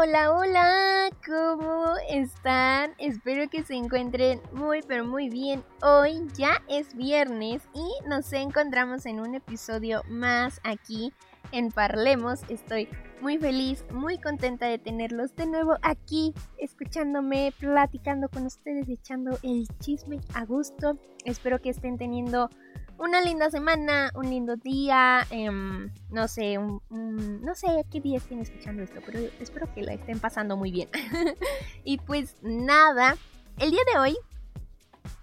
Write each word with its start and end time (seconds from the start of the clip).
Hola, 0.00 0.32
hola, 0.32 1.10
¿cómo 1.26 1.94
están? 2.08 2.92
Espero 2.98 3.50
que 3.50 3.64
se 3.64 3.74
encuentren 3.74 4.40
muy, 4.52 4.80
pero 4.82 5.04
muy 5.04 5.28
bien. 5.28 5.64
Hoy 5.82 6.24
ya 6.34 6.62
es 6.68 6.94
viernes 6.94 7.62
y 7.74 8.08
nos 8.08 8.32
encontramos 8.32 9.06
en 9.06 9.18
un 9.18 9.34
episodio 9.34 10.04
más 10.08 10.60
aquí 10.62 11.12
en 11.50 11.72
Parlemos. 11.72 12.42
Estoy 12.48 12.88
muy 13.20 13.38
feliz, 13.38 13.84
muy 13.90 14.18
contenta 14.18 14.66
de 14.66 14.78
tenerlos 14.78 15.34
de 15.34 15.46
nuevo 15.46 15.76
aquí, 15.82 16.32
escuchándome, 16.58 17.52
platicando 17.58 18.28
con 18.28 18.46
ustedes, 18.46 18.88
echando 18.88 19.36
el 19.42 19.66
chisme 19.80 20.20
a 20.32 20.44
gusto. 20.44 20.96
Espero 21.24 21.60
que 21.60 21.70
estén 21.70 21.98
teniendo 21.98 22.50
una 22.98 23.20
linda 23.20 23.50
semana, 23.50 24.10
un 24.14 24.28
lindo 24.28 24.56
día, 24.56 25.26
em, 25.30 25.90
no 26.10 26.26
sé, 26.26 26.58
no 26.58 27.54
sé 27.54 27.84
qué 27.90 28.00
día 28.00 28.18
estén 28.18 28.40
escuchando 28.40 28.82
esto, 28.82 29.00
pero 29.06 29.20
espero 29.40 29.72
que 29.72 29.82
la 29.82 29.94
estén 29.94 30.18
pasando 30.18 30.56
muy 30.56 30.72
bien. 30.72 30.88
y 31.84 31.98
pues 31.98 32.36
nada, 32.42 33.16
el 33.58 33.70
día 33.70 33.80
de 33.92 34.00
hoy 34.00 34.16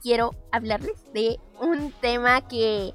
quiero 0.01 0.33
hablarles 0.51 0.95
de 1.13 1.37
un 1.59 1.91
tema 2.01 2.47
que 2.47 2.93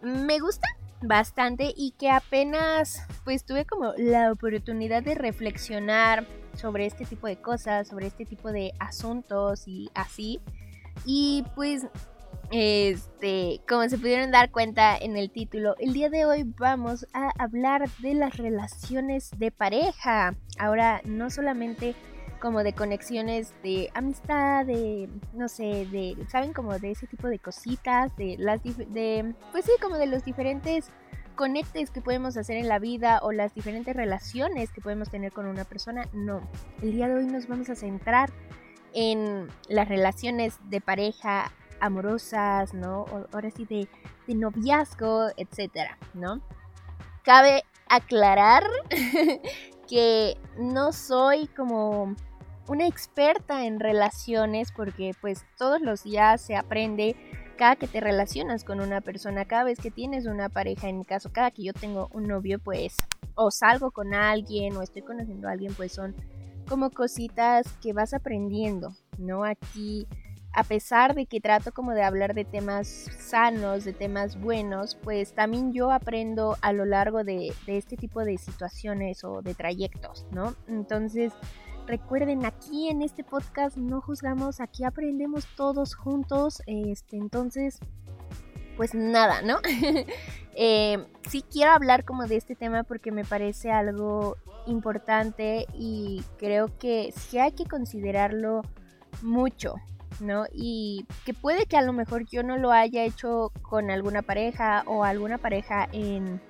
me 0.00 0.38
gusta 0.38 0.68
bastante 1.02 1.72
y 1.76 1.92
que 1.98 2.10
apenas 2.10 3.02
pues 3.24 3.44
tuve 3.44 3.64
como 3.64 3.92
la 3.96 4.32
oportunidad 4.32 5.02
de 5.02 5.14
reflexionar 5.14 6.26
sobre 6.54 6.86
este 6.86 7.04
tipo 7.04 7.26
de 7.26 7.40
cosas, 7.40 7.88
sobre 7.88 8.06
este 8.06 8.24
tipo 8.24 8.52
de 8.52 8.72
asuntos 8.78 9.66
y 9.66 9.90
así. 9.94 10.40
Y 11.04 11.44
pues 11.56 11.88
este, 12.50 13.60
como 13.68 13.88
se 13.88 13.98
pudieron 13.98 14.30
dar 14.30 14.50
cuenta 14.50 14.96
en 14.96 15.16
el 15.16 15.30
título, 15.30 15.74
el 15.78 15.92
día 15.92 16.10
de 16.10 16.24
hoy 16.24 16.44
vamos 16.58 17.06
a 17.12 17.30
hablar 17.38 17.88
de 17.98 18.14
las 18.14 18.36
relaciones 18.36 19.30
de 19.38 19.50
pareja. 19.50 20.34
Ahora, 20.58 21.00
no 21.04 21.30
solamente 21.30 21.94
como 22.40 22.62
de 22.62 22.74
conexiones 22.74 23.54
de 23.62 23.90
amistad, 23.94 24.66
de, 24.66 25.08
no 25.32 25.48
sé, 25.48 25.86
de, 25.86 26.16
¿saben? 26.28 26.52
Como 26.52 26.78
de 26.78 26.90
ese 26.90 27.06
tipo 27.06 27.28
de 27.28 27.38
cositas, 27.38 28.14
de 28.16 28.36
las, 28.38 28.62
de, 28.62 29.34
pues 29.50 29.64
sí, 29.64 29.72
como 29.80 29.96
de 29.96 30.06
los 30.06 30.24
diferentes 30.24 30.90
conectes 31.36 31.90
que 31.90 32.00
podemos 32.00 32.36
hacer 32.36 32.56
en 32.56 32.68
la 32.68 32.78
vida 32.78 33.18
o 33.22 33.32
las 33.32 33.54
diferentes 33.54 33.96
relaciones 33.96 34.70
que 34.72 34.80
podemos 34.80 35.10
tener 35.10 35.32
con 35.32 35.46
una 35.46 35.64
persona. 35.64 36.06
No, 36.12 36.48
el 36.82 36.92
día 36.92 37.08
de 37.08 37.14
hoy 37.14 37.26
nos 37.26 37.48
vamos 37.48 37.70
a 37.70 37.76
centrar 37.76 38.30
en 38.92 39.48
las 39.68 39.88
relaciones 39.88 40.58
de 40.68 40.80
pareja 40.80 41.50
amorosas, 41.80 42.74
¿no? 42.74 43.06
ahora 43.32 43.50
sí 43.50 43.64
de, 43.64 43.88
de 44.26 44.34
noviazgo, 44.34 45.28
etcétera, 45.36 45.98
¿no? 46.14 46.40
Cabe 47.22 47.64
aclarar 47.88 48.64
que 49.88 50.36
no 50.58 50.92
soy 50.92 51.46
como 51.48 52.14
una 52.68 52.86
experta 52.86 53.66
en 53.66 53.80
relaciones 53.80 54.72
porque 54.72 55.12
pues 55.20 55.44
todos 55.58 55.80
los 55.80 56.04
días 56.04 56.40
se 56.40 56.56
aprende 56.56 57.16
cada 57.56 57.76
que 57.76 57.86
te 57.86 58.00
relacionas 58.00 58.64
con 58.64 58.80
una 58.80 59.00
persona, 59.00 59.44
cada 59.44 59.64
vez 59.64 59.78
que 59.78 59.90
tienes 59.90 60.26
una 60.26 60.48
pareja, 60.48 60.88
en 60.88 60.98
mi 60.98 61.04
caso, 61.04 61.30
cada 61.32 61.50
que 61.50 61.62
yo 61.62 61.72
tengo 61.72 62.08
un 62.12 62.26
novio, 62.26 62.58
pues 62.58 62.96
o 63.36 63.50
salgo 63.50 63.90
con 63.90 64.14
alguien 64.14 64.76
o 64.76 64.82
estoy 64.82 65.02
conociendo 65.02 65.48
a 65.48 65.52
alguien, 65.52 65.74
pues 65.74 65.92
son 65.92 66.14
como 66.68 66.90
cositas 66.90 67.66
que 67.82 67.92
vas 67.92 68.14
aprendiendo, 68.14 68.94
¿no? 69.18 69.44
Aquí 69.44 70.06
a 70.54 70.62
pesar 70.62 71.14
de 71.14 71.26
que 71.26 71.40
trato 71.40 71.72
como 71.72 71.92
de 71.92 72.02
hablar 72.02 72.32
de 72.32 72.44
temas 72.44 72.86
sanos, 73.18 73.84
de 73.84 73.92
temas 73.92 74.40
buenos, 74.40 74.94
pues 74.94 75.34
también 75.34 75.72
yo 75.72 75.90
aprendo 75.90 76.56
a 76.62 76.72
lo 76.72 76.84
largo 76.84 77.24
de, 77.24 77.52
este 77.66 77.96
tipo 77.96 78.24
de 78.24 78.38
situaciones 78.38 79.24
o 79.24 79.42
de 79.42 79.54
trayectos, 79.54 80.26
¿no? 80.30 80.54
Entonces, 80.68 81.32
recuerden, 81.88 82.46
aquí 82.46 82.88
en 82.88 83.02
este 83.02 83.24
podcast 83.24 83.76
no 83.76 84.00
juzgamos, 84.00 84.60
aquí 84.60 84.84
aprendemos 84.84 85.46
todos 85.56 85.96
juntos, 85.96 86.62
este, 86.66 87.16
entonces, 87.16 87.80
pues 88.76 88.94
nada, 88.94 89.42
¿no? 89.42 89.58
eh, 90.54 91.04
sí 91.28 91.44
quiero 91.50 91.72
hablar 91.72 92.04
como 92.04 92.26
de 92.26 92.36
este 92.36 92.54
tema 92.54 92.84
porque 92.84 93.10
me 93.10 93.24
parece 93.24 93.72
algo 93.72 94.36
importante 94.68 95.66
y 95.74 96.22
creo 96.38 96.78
que 96.78 97.12
sí 97.14 97.38
hay 97.38 97.52
que 97.52 97.64
considerarlo 97.64 98.62
mucho, 99.20 99.74
¿no? 100.20 100.46
Y 100.52 101.06
que 101.24 101.34
puede 101.34 101.66
que 101.66 101.76
a 101.76 101.82
lo 101.82 101.92
mejor 101.92 102.24
yo 102.26 102.42
no 102.42 102.56
lo 102.56 102.72
haya 102.72 103.04
hecho 103.04 103.52
con 103.62 103.90
alguna 103.90 104.22
pareja 104.22 104.82
o 104.86 105.04
alguna 105.04 105.38
pareja 105.38 105.88
en 105.92 106.40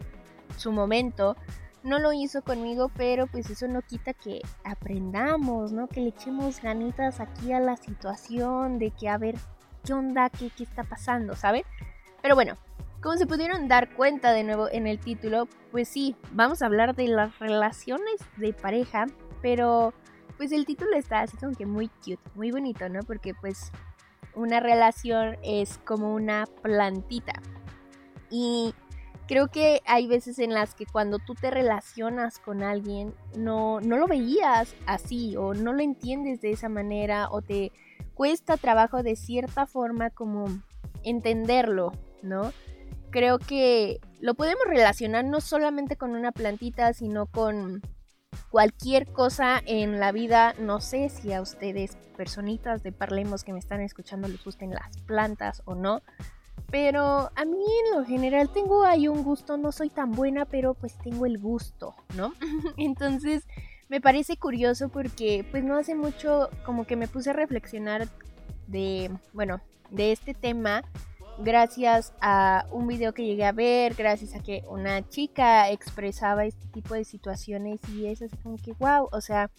su 0.56 0.72
momento 0.72 1.36
no 1.84 1.98
lo 1.98 2.12
hizo 2.12 2.42
conmigo, 2.42 2.90
pero 2.96 3.26
pues 3.26 3.50
eso 3.50 3.68
no 3.68 3.82
quita 3.82 4.14
que 4.14 4.40
aprendamos, 4.64 5.72
¿no? 5.72 5.86
Que 5.86 6.00
le 6.00 6.08
echemos 6.08 6.60
ganitas 6.62 7.20
aquí 7.20 7.52
a 7.52 7.60
la 7.60 7.76
situación 7.76 8.78
de 8.78 8.90
que 8.90 9.08
a 9.08 9.18
ver 9.18 9.36
qué 9.84 9.92
onda, 9.92 10.30
qué, 10.30 10.50
qué 10.56 10.64
está 10.64 10.84
pasando, 10.84 11.36
¿saben? 11.36 11.62
Pero 12.22 12.34
bueno, 12.34 12.56
como 13.02 13.18
se 13.18 13.26
pudieron 13.26 13.68
dar 13.68 13.94
cuenta 13.94 14.32
de 14.32 14.44
nuevo 14.44 14.70
en 14.72 14.86
el 14.86 14.98
título, 14.98 15.46
pues 15.70 15.88
sí, 15.88 16.16
vamos 16.32 16.62
a 16.62 16.66
hablar 16.66 16.94
de 16.96 17.06
las 17.08 17.38
relaciones 17.38 18.16
de 18.38 18.54
pareja, 18.54 19.04
pero 19.42 19.92
pues 20.36 20.52
el 20.52 20.66
título 20.66 20.96
está 20.96 21.20
así 21.20 21.36
como 21.36 21.54
que 21.54 21.66
muy 21.66 21.88
cute, 21.88 22.18
muy 22.34 22.50
bonito, 22.50 22.88
¿no? 22.88 23.00
Porque 23.02 23.34
pues 23.34 23.70
una 24.34 24.60
relación 24.60 25.36
es 25.42 25.78
como 25.78 26.14
una 26.14 26.46
plantita. 26.62 27.34
Y 28.30 28.74
creo 29.26 29.48
que 29.48 29.80
hay 29.86 30.06
veces 30.06 30.38
en 30.38 30.52
las 30.52 30.74
que 30.74 30.86
cuando 30.86 31.18
tú 31.18 31.34
te 31.34 31.50
relacionas 31.50 32.38
con 32.38 32.62
alguien 32.62 33.14
no, 33.36 33.80
no 33.80 33.96
lo 33.96 34.06
veías 34.06 34.74
así 34.86 35.36
o 35.36 35.54
no 35.54 35.72
lo 35.72 35.82
entiendes 35.82 36.40
de 36.40 36.50
esa 36.50 36.68
manera 36.68 37.28
o 37.30 37.42
te 37.42 37.72
cuesta 38.14 38.56
trabajo 38.56 39.02
de 39.02 39.16
cierta 39.16 39.66
forma 39.66 40.10
como 40.10 40.46
entenderlo, 41.02 41.92
¿no? 42.22 42.52
Creo 43.10 43.38
que 43.38 44.00
lo 44.20 44.34
podemos 44.34 44.64
relacionar 44.66 45.24
no 45.24 45.40
solamente 45.40 45.96
con 45.96 46.16
una 46.16 46.32
plantita, 46.32 46.92
sino 46.92 47.26
con 47.26 47.82
cualquier 48.50 49.10
cosa 49.12 49.60
en 49.64 50.00
la 50.00 50.12
vida. 50.12 50.54
No 50.58 50.80
sé 50.80 51.08
si 51.08 51.32
a 51.32 51.42
ustedes, 51.42 51.96
personitas 52.16 52.82
de 52.82 52.92
Parlemos 52.92 53.44
que 53.44 53.52
me 53.52 53.58
están 53.58 53.80
escuchando, 53.80 54.28
les 54.28 54.42
gusten 54.44 54.70
las 54.70 54.96
plantas 55.06 55.62
o 55.64 55.74
no. 55.74 56.02
Pero 56.70 57.30
a 57.34 57.44
mí 57.44 57.64
en 57.84 57.98
lo 57.98 58.04
general 58.04 58.50
tengo 58.52 58.84
ahí 58.84 59.08
un 59.08 59.22
gusto, 59.22 59.56
no 59.56 59.70
soy 59.72 59.90
tan 59.90 60.12
buena, 60.12 60.44
pero 60.44 60.74
pues 60.74 60.96
tengo 60.98 61.26
el 61.26 61.38
gusto, 61.38 61.94
¿no? 62.16 62.32
Entonces 62.76 63.44
me 63.88 64.00
parece 64.00 64.36
curioso 64.36 64.88
porque 64.88 65.46
pues 65.50 65.62
no 65.62 65.76
hace 65.76 65.94
mucho 65.94 66.48
como 66.64 66.86
que 66.86 66.96
me 66.96 67.06
puse 67.06 67.30
a 67.30 67.34
reflexionar 67.34 68.08
de, 68.66 69.10
bueno, 69.32 69.60
de 69.90 70.12
este 70.12 70.34
tema 70.34 70.82
gracias 71.38 72.12
a 72.20 72.66
un 72.70 72.86
video 72.86 73.12
que 73.12 73.24
llegué 73.24 73.44
a 73.44 73.52
ver, 73.52 73.94
gracias 73.94 74.34
a 74.34 74.42
que 74.42 74.64
una 74.68 75.08
chica 75.08 75.70
expresaba 75.70 76.44
este 76.44 76.66
tipo 76.68 76.94
de 76.94 77.04
situaciones 77.04 77.80
y 77.92 78.06
es 78.06 78.22
así 78.22 78.36
como 78.38 78.56
que 78.56 78.72
wow, 78.74 79.08
o 79.12 79.20
sea, 79.20 79.50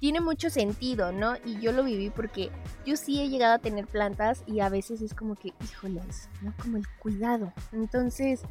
tiene 0.00 0.20
mucho 0.20 0.50
sentido, 0.50 1.12
¿no? 1.12 1.36
Y 1.44 1.58
yo 1.60 1.72
lo 1.72 1.82
viví 1.82 2.10
porque 2.10 2.50
yo 2.84 2.96
sí 2.96 3.22
he 3.22 3.28
llegado 3.28 3.54
a 3.54 3.58
tener 3.58 3.86
plantas 3.86 4.44
y 4.46 4.60
a 4.60 4.68
veces 4.68 5.00
es 5.00 5.14
como 5.14 5.34
que, 5.34 5.54
híjoles, 5.64 6.28
¿no? 6.42 6.52
Como 6.60 6.76
el 6.76 6.84
cuidado. 6.98 7.52
Entonces, 7.72 8.42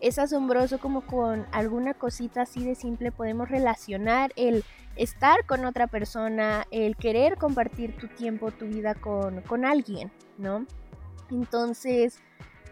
es 0.00 0.18
asombroso 0.18 0.78
como 0.78 1.02
con 1.02 1.46
alguna 1.52 1.94
cosita 1.94 2.42
así 2.42 2.64
de 2.64 2.74
simple 2.74 3.12
podemos 3.12 3.48
relacionar 3.48 4.32
el 4.36 4.64
estar 4.96 5.44
con 5.46 5.64
otra 5.64 5.86
persona, 5.86 6.66
el 6.70 6.96
querer 6.96 7.36
compartir 7.36 7.96
tu 7.96 8.08
tiempo, 8.08 8.50
tu 8.50 8.66
vida 8.66 8.94
con, 8.94 9.42
con 9.42 9.64
alguien, 9.64 10.10
¿no? 10.38 10.66
Entonces, 11.30 12.18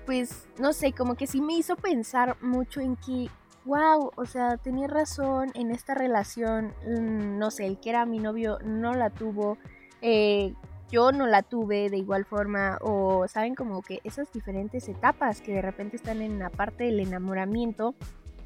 pues, 0.07 0.49
no 0.59 0.73
sé, 0.73 0.93
como 0.93 1.17
que 1.17 1.27
sí 1.27 1.41
me 1.41 1.55
hizo 1.55 1.77
pensar 1.77 2.37
mucho 2.43 2.81
en 2.81 2.97
que, 2.97 3.29
wow, 3.65 4.11
o 4.17 4.27
sea, 4.27 4.57
tenía 4.57 4.87
razón 4.87 5.51
en 5.55 5.71
esta 5.71 5.95
relación, 5.95 6.75
mm, 6.87 7.39
no 7.39 7.51
sé, 7.51 7.67
el 7.67 7.79
que 7.79 7.91
era 7.91 8.07
mi 8.07 8.19
novio 8.19 8.59
no 8.65 8.95
la 8.95 9.11
tuvo, 9.11 9.59
eh, 10.01 10.55
yo 10.91 11.13
no 11.13 11.27
la 11.27 11.43
tuve 11.43 11.91
de 11.91 11.99
igual 11.99 12.25
forma, 12.25 12.79
o 12.81 13.29
saben 13.29 13.55
como 13.55 13.83
que 13.83 14.01
esas 14.05 14.33
diferentes 14.33 14.89
etapas 14.89 15.43
que 15.43 15.53
de 15.53 15.63
repente 15.63 15.97
están 15.97 16.23
en 16.23 16.39
la 16.39 16.49
parte 16.49 16.85
del 16.85 17.01
enamoramiento, 17.01 17.95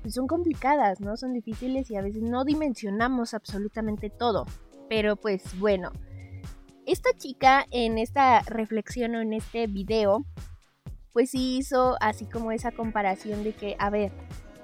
pues 0.02 0.14
son 0.14 0.26
complicadas, 0.26 1.00
¿no? 1.00 1.16
Son 1.16 1.32
difíciles 1.32 1.90
y 1.90 1.96
a 1.96 2.02
veces 2.02 2.22
no 2.22 2.44
dimensionamos 2.44 3.34
absolutamente 3.34 4.10
todo. 4.10 4.46
Pero 4.88 5.14
pues 5.14 5.58
bueno, 5.60 5.92
esta 6.92 7.16
chica 7.16 7.64
en 7.70 7.96
esta 7.96 8.42
reflexión 8.42 9.14
o 9.14 9.20
en 9.22 9.32
este 9.32 9.66
video 9.66 10.26
pues 11.12 11.30
sí 11.30 11.56
hizo 11.56 11.96
así 12.00 12.26
como 12.26 12.52
esa 12.52 12.72
comparación 12.72 13.44
de 13.44 13.54
que, 13.54 13.76
a 13.78 13.90
ver, 13.90 14.12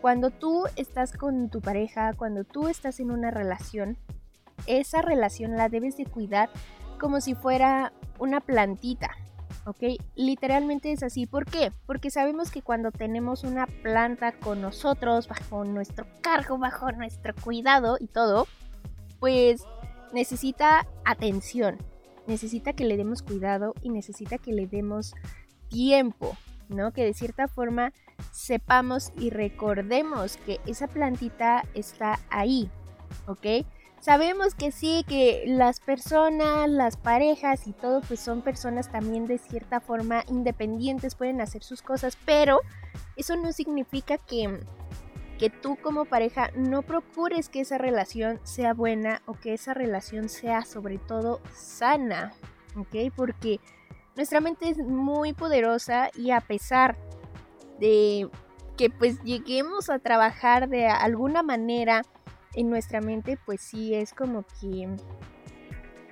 cuando 0.01 0.31
tú 0.31 0.65
estás 0.77 1.13
con 1.13 1.51
tu 1.51 1.61
pareja, 1.61 2.13
cuando 2.15 2.45
tú 2.45 2.69
estás 2.69 3.01
en 3.01 3.11
una 3.11 3.31
relación, 3.31 3.99
esa 4.67 5.03
relación 5.03 5.57
la 5.57 5.69
debes 5.69 5.97
de 5.97 6.07
cuidar 6.07 6.51
como 7.01 7.21
si 7.21 7.35
fuera 7.35 7.93
una 8.19 8.41
plantita, 8.41 9.11
¿ok? 9.67 10.01
Literalmente 10.15 10.93
es 10.93 11.03
así. 11.03 11.27
¿Por 11.27 11.45
qué? 11.45 11.73
Porque 11.87 12.11
sabemos 12.11 12.51
que 12.51 12.63
cuando 12.63 12.91
tenemos 12.91 13.45
una 13.45 13.67
planta 13.67 14.33
con 14.33 14.61
nosotros, 14.61 15.29
bajo 15.29 15.65
nuestro 15.65 16.07
cargo, 16.23 16.59
bajo 16.59 16.93
nuestro 16.93 17.35
cuidado 17.35 17.97
y 18.01 18.07
todo, 18.07 18.47
pues 19.21 19.63
necesita 20.13 20.87
atención, 21.05 21.79
necesita 22.29 22.75
que 22.75 22.85
le 22.85 22.97
demos 22.97 23.23
cuidado 23.23 23.75
y 23.83 23.89
necesita 23.89 24.39
que 24.39 24.53
le 24.53 24.69
demos 24.69 25.15
tiempo, 25.69 26.37
¿no? 26.69 26.93
Que 26.93 27.05
de 27.05 27.15
cierta 27.15 27.49
forma 27.49 27.93
sepamos 28.31 29.13
y 29.19 29.31
recordemos 29.31 30.37
que 30.37 30.61
esa 30.67 30.87
plantita 30.87 31.65
está 31.75 32.21
ahí, 32.31 32.71
¿ok? 33.27 33.67
Sabemos 34.01 34.55
que 34.55 34.71
sí, 34.71 35.05
que 35.09 35.43
las 35.47 35.81
personas, 35.81 36.71
las 36.71 36.97
parejas 36.97 37.67
y 37.67 37.73
todo, 37.73 38.01
pues 38.03 38.21
son 38.21 38.43
personas 38.43 38.93
también 38.93 39.27
de 39.27 39.39
cierta 39.39 39.81
forma 39.81 40.23
independientes, 40.29 41.17
pueden 41.17 41.41
hacer 41.41 41.65
sus 41.65 41.83
cosas, 41.83 42.17
pero 42.25 42.61
eso 43.17 43.37
no 43.37 43.53
significa 43.53 44.17
que, 44.19 44.61
que 45.39 45.51
tú 45.51 45.77
como 45.81 46.05
pareja 46.05 46.51
no 46.55 46.83
procures 46.83 47.49
que 47.49 47.61
esa 47.61 47.79
relación 47.79 48.41
sea 48.43 48.75
buena 48.75 49.23
o 49.27 49.35
que 49.35 49.55
esa 49.55 49.73
relación 49.73 50.29
sea 50.29 50.65
sobre 50.65 50.99
todo 50.99 51.41
sana, 51.55 52.33
¿ok? 52.77 53.13
Porque 53.15 53.61
nuestra 54.17 54.41
mente 54.41 54.69
es 54.69 54.79
muy 54.79 55.33
poderosa 55.33 56.11
y 56.15 56.33
a 56.33 56.41
pesar 56.41 56.97
de 57.79 58.29
que 58.77 58.91
pues 58.91 59.23
lleguemos 59.23 59.91
a 59.91 59.99
trabajar 59.99 60.69
de 60.69 60.87
alguna 60.87 61.43
manera, 61.43 62.03
en 62.55 62.71
nuestra 62.71 63.01
mente, 63.01 63.39
pues 63.45 63.61
sí 63.61 63.95
es 63.95 64.13
como 64.13 64.45
que 64.61 64.89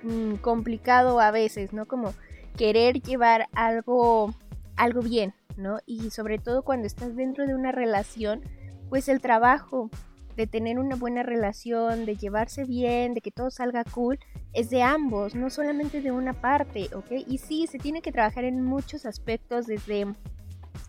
mm, 0.03 0.35
complicado 0.35 1.19
a 1.19 1.31
veces, 1.31 1.73
¿no? 1.73 1.85
Como 1.85 2.13
querer 2.55 3.01
llevar 3.01 3.47
algo, 3.53 4.33
algo 4.75 5.01
bien, 5.01 5.33
¿no? 5.57 5.79
Y 5.85 6.11
sobre 6.11 6.37
todo 6.37 6.63
cuando 6.63 6.87
estás 6.87 7.15
dentro 7.15 7.45
de 7.45 7.55
una 7.55 7.71
relación, 7.71 8.41
pues 8.89 9.09
el 9.09 9.21
trabajo 9.21 9.89
de 10.35 10.45
tener 10.45 10.77
una 10.77 10.95
buena 10.95 11.23
relación, 11.23 12.05
de 12.05 12.15
llevarse 12.15 12.63
bien, 12.63 13.15
de 13.15 13.21
que 13.21 13.31
todo 13.31 13.49
salga 13.49 13.83
cool, 13.83 14.19
es 14.53 14.69
de 14.69 14.83
ambos, 14.83 15.33
no 15.33 15.49
solamente 15.49 16.01
de 16.01 16.11
una 16.11 16.33
parte, 16.33 16.89
¿ok? 16.93 17.11
Y 17.25 17.39
sí, 17.39 17.65
se 17.67 17.79
tiene 17.79 18.03
que 18.03 18.11
trabajar 18.11 18.43
en 18.43 18.63
muchos 18.63 19.07
aspectos 19.07 19.65
desde 19.65 20.05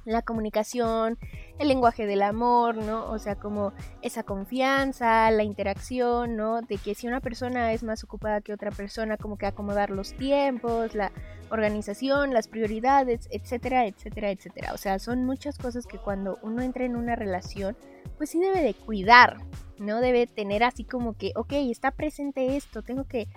la 0.05 0.23
comunicación, 0.23 1.19
el 1.59 1.69
lenguaje 1.69 2.07
del 2.07 2.23
amor, 2.23 2.77
¿no? 2.77 3.11
O 3.11 3.19
sea, 3.19 3.37
como 3.37 3.73
esa 4.03 4.23
confianza, 4.23 5.31
la 5.31 5.45
interacción, 5.45 6.37
¿no? 6.37 6.61
De 6.61 6.77
que 6.77 6.95
si 6.95 7.09
una 7.09 7.21
persona 7.21 7.73
es 7.73 7.83
más 7.83 8.05
ocupada 8.05 8.41
que 8.41 8.53
otra 8.53 8.71
persona, 8.71 9.17
como 9.17 9.39
que 9.39 9.47
acomodar 9.47 9.91
los 9.91 10.13
tiempos, 10.13 10.95
la 10.95 11.11
organización, 11.51 12.33
las 12.33 12.49
prioridades, 12.49 13.29
etcétera, 13.31 13.87
etcétera, 13.87 14.31
etcétera. 14.31 14.73
O 14.73 14.79
sea, 14.79 14.99
son 14.99 15.25
muchas 15.25 15.59
cosas 15.59 15.87
que 15.87 15.99
cuando 15.99 16.39
uno 16.43 16.63
entra 16.63 16.85
en 16.85 16.97
una 16.97 17.17
relación, 17.17 17.77
pues 18.17 18.31
sí 18.31 18.41
debe 18.41 18.63
de 18.63 18.75
cuidar, 18.75 19.39
¿no? 19.79 20.01
Debe 20.01 20.27
tener 20.27 20.65
así 20.65 20.85
como 20.85 21.17
que, 21.17 21.33
ok, 21.37 21.53
está 21.53 21.91
presente 21.91 22.57
esto, 22.57 22.83
tengo 22.83 23.05
que 23.05 23.29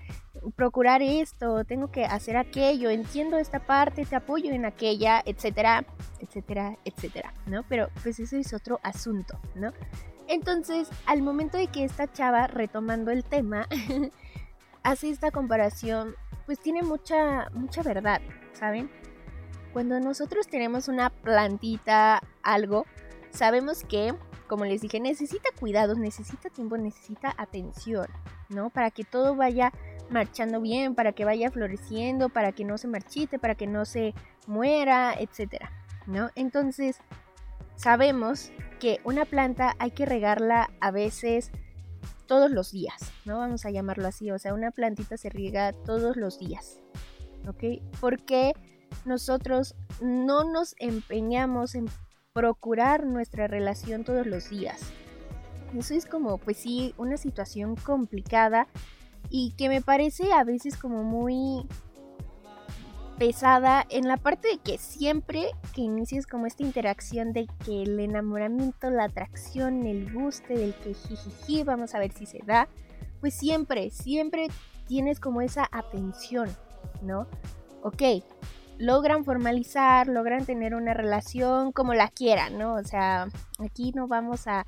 procurar 0.55 1.01
esto, 1.01 1.63
tengo 1.65 1.91
que 1.91 2.05
hacer 2.05 2.37
aquello, 2.37 2.89
entiendo 2.89 3.37
esta 3.37 3.59
parte, 3.59 4.05
te 4.05 4.15
apoyo 4.15 4.51
en 4.51 4.65
aquella, 4.65 5.21
etcétera, 5.25 5.85
etcétera, 6.19 6.77
etcétera, 6.85 7.33
¿no? 7.45 7.63
Pero 7.69 7.89
pues 8.01 8.19
eso 8.19 8.37
es 8.37 8.53
otro 8.53 8.79
asunto, 8.83 9.39
¿no? 9.55 9.71
Entonces, 10.27 10.89
al 11.05 11.21
momento 11.21 11.57
de 11.57 11.67
que 11.67 11.83
esta 11.83 12.11
chava, 12.11 12.47
retomando 12.47 13.11
el 13.11 13.23
tema, 13.23 13.67
hace 14.83 15.09
esta 15.09 15.31
comparación, 15.31 16.15
pues 16.45 16.59
tiene 16.59 16.83
mucha, 16.83 17.49
mucha 17.53 17.83
verdad, 17.83 18.21
¿saben? 18.53 18.89
Cuando 19.73 19.99
nosotros 19.99 20.47
tenemos 20.47 20.87
una 20.87 21.09
plantita, 21.09 22.21
algo, 22.43 22.85
sabemos 23.31 23.83
que 23.83 24.13
como 24.51 24.65
les 24.65 24.81
dije, 24.81 24.99
necesita 24.99 25.47
cuidados, 25.57 25.97
necesita 25.97 26.49
tiempo, 26.49 26.77
necesita 26.77 27.33
atención, 27.37 28.07
¿no? 28.49 28.69
Para 28.69 28.91
que 28.91 29.05
todo 29.05 29.33
vaya 29.33 29.71
marchando 30.09 30.59
bien, 30.59 30.93
para 30.93 31.13
que 31.13 31.23
vaya 31.23 31.49
floreciendo, 31.49 32.27
para 32.27 32.51
que 32.51 32.65
no 32.65 32.77
se 32.77 32.89
marchite, 32.89 33.39
para 33.39 33.55
que 33.55 33.65
no 33.65 33.85
se 33.85 34.13
muera, 34.47 35.13
etcétera, 35.17 35.71
¿no? 36.05 36.31
Entonces, 36.35 36.97
sabemos 37.77 38.51
que 38.81 38.99
una 39.05 39.23
planta 39.23 39.73
hay 39.79 39.91
que 39.91 40.05
regarla 40.05 40.69
a 40.81 40.91
veces 40.91 41.49
todos 42.31 42.49
los 42.49 42.71
días, 42.71 43.11
¿no? 43.25 43.39
Vamos 43.39 43.65
a 43.65 43.71
llamarlo 43.71 44.07
así, 44.07 44.31
o 44.31 44.39
sea, 44.39 44.53
una 44.53 44.71
plantita 44.71 45.17
se 45.17 45.29
riega 45.29 45.73
todos 45.73 46.15
los 46.15 46.39
días, 46.39 46.79
¿ok? 47.45 47.83
Porque 47.99 48.53
nosotros 49.03 49.75
no 49.99 50.45
nos 50.45 50.73
empeñamos 50.79 51.75
en 51.75 51.89
procurar 52.31 53.05
nuestra 53.05 53.47
relación 53.47 54.05
todos 54.05 54.25
los 54.25 54.49
días. 54.49 54.79
Eso 55.77 55.93
es 55.93 56.05
como, 56.05 56.37
pues 56.37 56.55
sí, 56.55 56.95
una 56.97 57.17
situación 57.17 57.75
complicada 57.75 58.69
y 59.29 59.51
que 59.57 59.67
me 59.67 59.81
parece 59.81 60.31
a 60.31 60.45
veces 60.45 60.77
como 60.77 61.03
muy 61.03 61.67
pesada 63.21 63.85
en 63.91 64.07
la 64.07 64.17
parte 64.17 64.47
de 64.47 64.57
que 64.57 64.79
siempre 64.79 65.51
que 65.75 65.81
inicies 65.81 66.25
como 66.25 66.47
esta 66.47 66.63
interacción 66.63 67.33
de 67.33 67.45
que 67.63 67.83
el 67.83 67.99
enamoramiento, 67.99 68.89
la 68.89 69.03
atracción, 69.03 69.85
el 69.85 70.11
guste, 70.11 70.55
del 70.55 70.73
que 70.73 70.95
jijiji, 70.95 71.61
vamos 71.61 71.93
a 71.93 71.99
ver 71.99 72.11
si 72.13 72.25
se 72.25 72.39
da, 72.47 72.67
pues 73.19 73.35
siempre, 73.35 73.91
siempre 73.91 74.47
tienes 74.87 75.19
como 75.19 75.43
esa 75.43 75.69
atención, 75.71 76.49
¿no? 77.03 77.27
Ok, 77.83 78.01
logran 78.79 79.23
formalizar, 79.23 80.07
logran 80.07 80.47
tener 80.47 80.73
una 80.73 80.95
relación 80.95 81.71
como 81.73 81.93
la 81.93 82.07
quieran, 82.07 82.57
¿no? 82.57 82.73
O 82.73 82.83
sea, 82.83 83.27
aquí 83.59 83.91
no 83.91 84.07
vamos 84.07 84.47
a, 84.47 84.65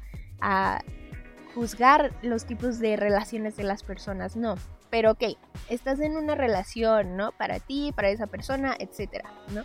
juzgar 1.56 2.12
los 2.22 2.46
tipos 2.46 2.78
de 2.78 2.98
relaciones 2.98 3.58
de 3.58 3.64
las 3.64 3.82
personas, 3.82 4.36
no. 4.36 4.58
Pero 4.94 5.14
ok, 5.14 5.24
estás 5.70 6.00
en 6.02 6.18
una 6.18 6.36
relación, 6.36 7.18
¿no? 7.18 7.32
Para 7.32 7.60
ti, 7.60 7.92
para 7.96 8.10
esa 8.10 8.28
persona, 8.28 8.76
etcétera, 8.78 9.34
¿no? 9.52 9.64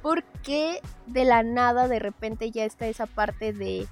Porque 0.00 0.80
de 1.06 1.26
la 1.26 1.42
nada 1.42 1.86
de 1.86 1.98
repente 1.98 2.50
ya 2.50 2.64
está 2.64 2.86
esa 2.86 3.04
parte 3.04 3.52
de 3.52 3.86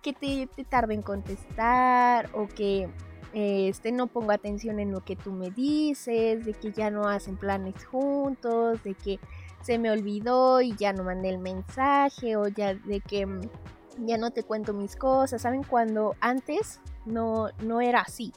que 0.00 0.12
te, 0.12 0.46
te 0.54 0.62
tarde 0.62 0.94
en 0.94 1.02
contestar 1.02 2.30
o 2.32 2.46
que 2.46 2.88
este, 3.32 3.90
no 3.90 4.06
pongo 4.06 4.30
atención 4.30 4.78
en 4.78 4.92
lo 4.92 5.00
que 5.00 5.16
tú 5.16 5.32
me 5.32 5.50
dices, 5.50 6.44
de 6.44 6.54
que 6.54 6.70
ya 6.70 6.88
no 6.92 7.08
hacen 7.08 7.36
planes 7.36 7.84
juntos, 7.84 8.80
de 8.84 8.94
que 8.94 9.18
se 9.62 9.80
me 9.80 9.90
olvidó 9.90 10.60
y 10.60 10.76
ya 10.76 10.92
no 10.92 11.02
mandé 11.02 11.28
el 11.28 11.38
mensaje, 11.38 12.36
o 12.36 12.46
ya 12.46 12.74
de 12.74 13.00
que 13.00 13.26
mm, 13.26 13.40
ya 14.06 14.16
no 14.16 14.30
te 14.30 14.44
cuento 14.44 14.74
mis 14.74 14.94
cosas, 14.94 15.42
¿saben? 15.42 15.64
Cuando 15.64 16.14
antes 16.20 16.80
no, 17.04 17.48
no 17.64 17.80
era 17.80 18.02
así. 18.02 18.32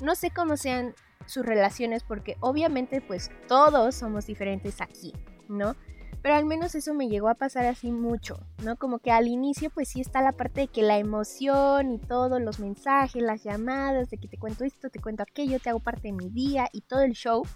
No 0.00 0.14
sé 0.14 0.30
cómo 0.30 0.56
sean 0.56 0.94
sus 1.26 1.44
relaciones 1.44 2.02
porque 2.02 2.36
obviamente 2.40 3.00
pues 3.00 3.30
todos 3.46 3.94
somos 3.94 4.26
diferentes 4.26 4.80
aquí, 4.80 5.12
¿no? 5.48 5.76
Pero 6.22 6.34
al 6.34 6.46
menos 6.46 6.74
eso 6.74 6.94
me 6.94 7.08
llegó 7.08 7.28
a 7.28 7.34
pasar 7.34 7.66
así 7.66 7.92
mucho, 7.92 8.40
¿no? 8.64 8.76
Como 8.76 8.98
que 8.98 9.12
al 9.12 9.28
inicio 9.28 9.70
pues 9.70 9.88
sí 9.88 10.00
está 10.00 10.20
la 10.20 10.32
parte 10.32 10.62
de 10.62 10.68
que 10.68 10.82
la 10.82 10.98
emoción 10.98 11.92
y 11.92 11.98
todos 11.98 12.40
los 12.40 12.58
mensajes, 12.58 13.22
las 13.22 13.44
llamadas, 13.44 14.10
de 14.10 14.18
que 14.18 14.26
te 14.26 14.38
cuento 14.38 14.64
esto, 14.64 14.90
te 14.90 15.00
cuento 15.00 15.22
aquello, 15.22 15.60
te 15.60 15.70
hago 15.70 15.80
parte 15.80 16.08
de 16.08 16.12
mi 16.12 16.28
día 16.28 16.68
y 16.72 16.80
todo 16.80 17.02
el 17.02 17.12
show. 17.12 17.46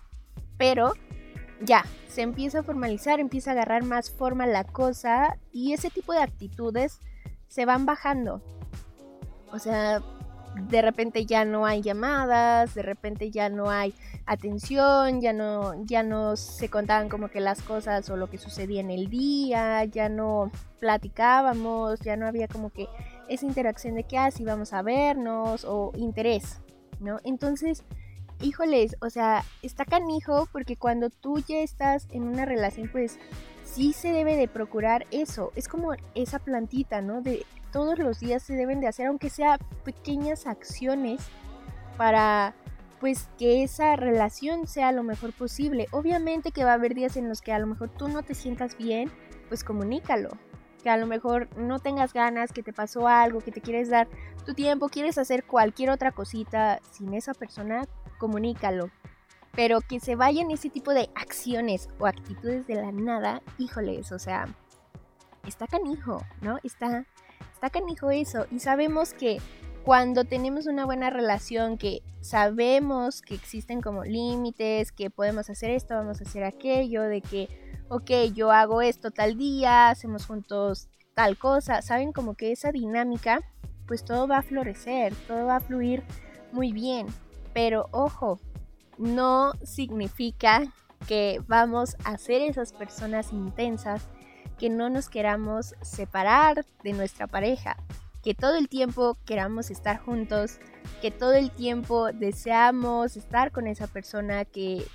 Pero 0.59 0.93
ya, 1.61 1.85
se 2.09 2.23
empieza 2.23 2.61
a 2.61 2.63
formalizar, 2.63 3.19
empieza 3.19 3.51
a 3.51 3.55
agarrar 3.55 3.85
más 3.85 4.11
forma 4.11 4.47
la 4.47 4.65
cosa 4.65 5.37
y 5.51 5.73
ese 5.73 5.91
tipo 5.91 6.13
de 6.13 6.23
actitudes 6.23 7.01
se 7.49 7.65
van 7.65 7.85
bajando. 7.85 8.43
O 9.51 9.59
sea, 9.59 10.01
de 10.55 10.83
repente 10.83 11.25
ya 11.27 11.45
no 11.45 11.67
hay 11.67 11.83
llamadas, 11.83 12.75
de 12.75 12.83
repente 12.83 13.31
ya 13.31 13.49
no 13.49 13.71
hay 13.71 13.95
atención, 14.27 15.21
ya 15.21 15.33
no, 15.33 15.85
ya 15.85 16.03
no 16.03 16.37
se 16.37 16.69
contaban 16.69 17.09
como 17.09 17.29
que 17.29 17.41
las 17.41 17.63
cosas 17.63 18.09
o 18.11 18.17
lo 18.17 18.29
que 18.29 18.39
sucedía 18.39 18.81
en 18.81 18.91
el 18.91 19.09
día, 19.09 19.85
ya 19.85 20.09
no 20.09 20.51
platicábamos, 20.81 22.01
ya 22.01 22.17
no 22.17 22.27
había 22.27 22.49
como 22.49 22.71
que 22.71 22.89
esa 23.29 23.47
interacción 23.47 23.95
de 23.95 24.05
que 24.05 24.19
así 24.19 24.43
ah, 24.45 24.53
vamos 24.53 24.73
a 24.73 24.83
vernos 24.83 25.65
o 25.65 25.93
interés, 25.97 26.61
¿no? 27.01 27.19
Entonces, 27.25 27.85
híjoles, 28.41 28.97
o 29.01 29.09
sea, 29.09 29.45
está 29.63 29.85
canijo 29.85 30.49
porque 30.53 30.77
cuando 30.77 31.09
tú 31.09 31.39
ya 31.39 31.59
estás 31.59 32.09
en 32.11 32.25
una 32.25 32.45
relación, 32.45 32.89
pues 32.91 33.19
sí 33.65 33.93
se 33.93 34.13
debe 34.13 34.37
de 34.37 34.49
procurar 34.49 35.07
eso. 35.11 35.53
Es 35.57 35.69
como 35.69 35.93
esa 36.15 36.39
plantita, 36.39 37.01
¿no? 37.01 37.23
De 37.23 37.47
todos 37.73 37.99
los 37.99 38.21
días 38.21 38.43
se 38.43 38.55
deben 38.55 38.81
de 38.81 38.87
hacer, 38.87 39.07
aunque 39.07 39.31
sea 39.31 39.59
pequeñas 39.85 40.47
acciones 40.47 41.23
para 41.97 42.55
pues 43.01 43.29
que 43.37 43.65
esa 43.65 43.97
relación 43.97 44.69
sea 44.69 44.93
lo 44.93 45.03
mejor 45.03 45.33
posible. 45.33 45.89
Obviamente 45.91 46.53
que 46.53 46.63
va 46.63 46.71
a 46.71 46.75
haber 46.75 46.95
días 46.95 47.17
en 47.17 47.29
los 47.29 47.41
que 47.41 47.53
a 47.53 47.59
lo 47.59 47.67
mejor 47.67 47.89
tú 47.89 48.07
no 48.07 48.23
te 48.23 48.37
sientas 48.37 48.79
bien, 48.79 49.11
pues 49.49 49.65
comunícalo. 49.65 50.29
Que 50.85 50.91
a 50.91 50.97
lo 50.97 51.09
mejor 51.09 51.49
no 51.57 51.81
tengas 51.81 52.13
ganas, 52.13 52.53
que 52.53 52.63
te 52.63 52.73
pasó 52.73 53.09
algo, 53.09 53.41
que 53.41 53.51
te 53.51 53.61
quieres 53.61 53.91
dar 53.91 54.07
tu 54.47 54.55
tiempo, 54.55 54.89
quieres 54.89 55.19
hacer 55.19 55.43
cualquier 55.43 55.91
otra 55.91 56.13
cosita 56.13 56.79
sin 56.93 57.13
esa 57.15 57.35
persona, 57.35 57.89
comunícalo. 58.19 58.89
Pero 59.53 59.81
que 59.81 59.99
se 59.99 60.15
vayan 60.15 60.53
ese 60.53 60.71
tipo 60.71 60.95
de 60.95 61.11
acciones 61.17 61.89
o 61.99 62.07
actitudes 62.07 62.69
de 62.69 62.77
la 62.77 62.93
nada, 62.93 63.43
híjoles, 63.59 64.13
o 64.13 64.21
sea, 64.21 64.47
está 65.45 65.67
canijo, 65.67 66.23
¿no? 66.41 66.59
Está, 66.63 67.05
está 67.63 67.79
canijo 67.79 68.11
eso. 68.11 68.47
Y 68.51 68.59
sabemos 68.59 69.15
que 69.15 69.41
cuando 69.85 70.25
tenemos 70.25 70.67
una 70.67 70.85
buena 70.85 71.11
relación, 71.11 71.79
que 71.79 72.03
sabemos 72.21 73.23
que 73.23 73.37
existen 73.37 73.81
como 73.81 74.03
límites, 74.05 74.91
que 74.91 75.11
podemos 75.11 75.49
hacer 75.49 75.71
esto, 75.71 75.95
vamos 75.95 76.21
a 76.21 76.25
hacer 76.25 76.43
aquello, 76.43 77.03
de 77.03 77.21
que, 77.21 77.49
ok, 77.89 78.11
yo 78.35 78.51
hago 78.51 78.83
esto 78.83 79.13
tal 79.13 79.37
día, 79.39 79.91
hacemos 79.91 80.27
juntos 80.27 80.89
tal 81.15 81.39
cosa, 81.39 81.83
saben 81.83 82.13
como 82.13 82.35
que 82.35 82.51
esa 82.51 82.73
dinámica, 82.73 83.43
pues 83.87 84.05
todo 84.05 84.27
va 84.27 84.39
a 84.39 84.43
florecer, 84.43 85.15
todo 85.29 85.47
va 85.47 85.57
a 85.57 85.61
fluir 85.61 86.03
muy 86.51 86.73
bien. 86.73 87.07
Pero 87.55 87.87
ojo, 87.93 88.41
no 88.99 89.53
significa 89.63 90.65
que 91.07 91.41
vamos 91.47 91.97
a 92.03 92.19
ser 92.19 92.43
esas 92.43 92.73
personas 92.73 93.33
intensas 93.33 94.09
que 94.59 94.71
no 94.71 94.91
nos 94.91 95.09
queramos 95.09 95.75
separar 95.83 96.65
de 96.83 96.93
nuestra 96.93 97.27
pareja 97.27 97.77
que 98.23 98.35
todo 98.35 98.55
el 98.55 98.69
tiempo 98.69 99.17
queramos 99.25 99.71
estar 99.71 99.99
juntos, 99.99 100.59
que 101.01 101.11
todo 101.11 101.35
el 101.35 101.51
tiempo 101.51 102.13
deseamos 102.13 103.17
estar 103.17 103.51
con 103.51 103.67
esa 103.67 103.89
persona, 103.89 104.45
que 104.45 104.87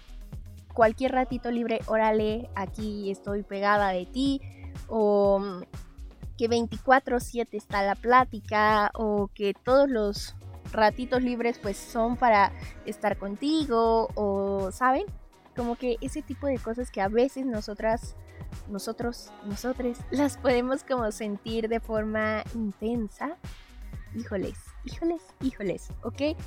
cualquier 0.73 1.11
ratito 1.11 1.51
libre, 1.51 1.81
órale, 1.87 2.49
aquí 2.55 3.11
estoy 3.11 3.43
pegada 3.43 3.89
de 3.89 4.05
ti, 4.05 4.41
o 4.87 5.61
que 6.37 6.47
24/7 6.47 7.57
está 7.57 7.83
la 7.83 7.95
plática, 7.95 8.91
o 8.93 9.29
que 9.33 9.53
todos 9.53 9.89
los 9.89 10.35
ratitos 10.71 11.21
libres 11.21 11.59
pues 11.59 11.77
son 11.77 12.15
para 12.15 12.53
estar 12.85 13.17
contigo, 13.17 14.07
o, 14.15 14.71
¿saben? 14.71 15.05
Como 15.55 15.75
que 15.75 15.97
ese 16.01 16.21
tipo 16.21 16.47
de 16.47 16.59
cosas 16.59 16.91
que 16.91 17.01
a 17.01 17.07
veces 17.09 17.45
nosotras 17.45 18.15
nosotros, 18.69 19.31
nosotros 19.45 19.97
las 20.11 20.37
podemos 20.37 20.83
como 20.83 21.11
sentir 21.11 21.69
de 21.69 21.79
forma 21.79 22.43
intensa. 22.53 23.37
Híjoles, 24.15 24.57
híjoles, 24.85 25.21
híjoles, 25.41 25.89
¿ok? 26.03 26.37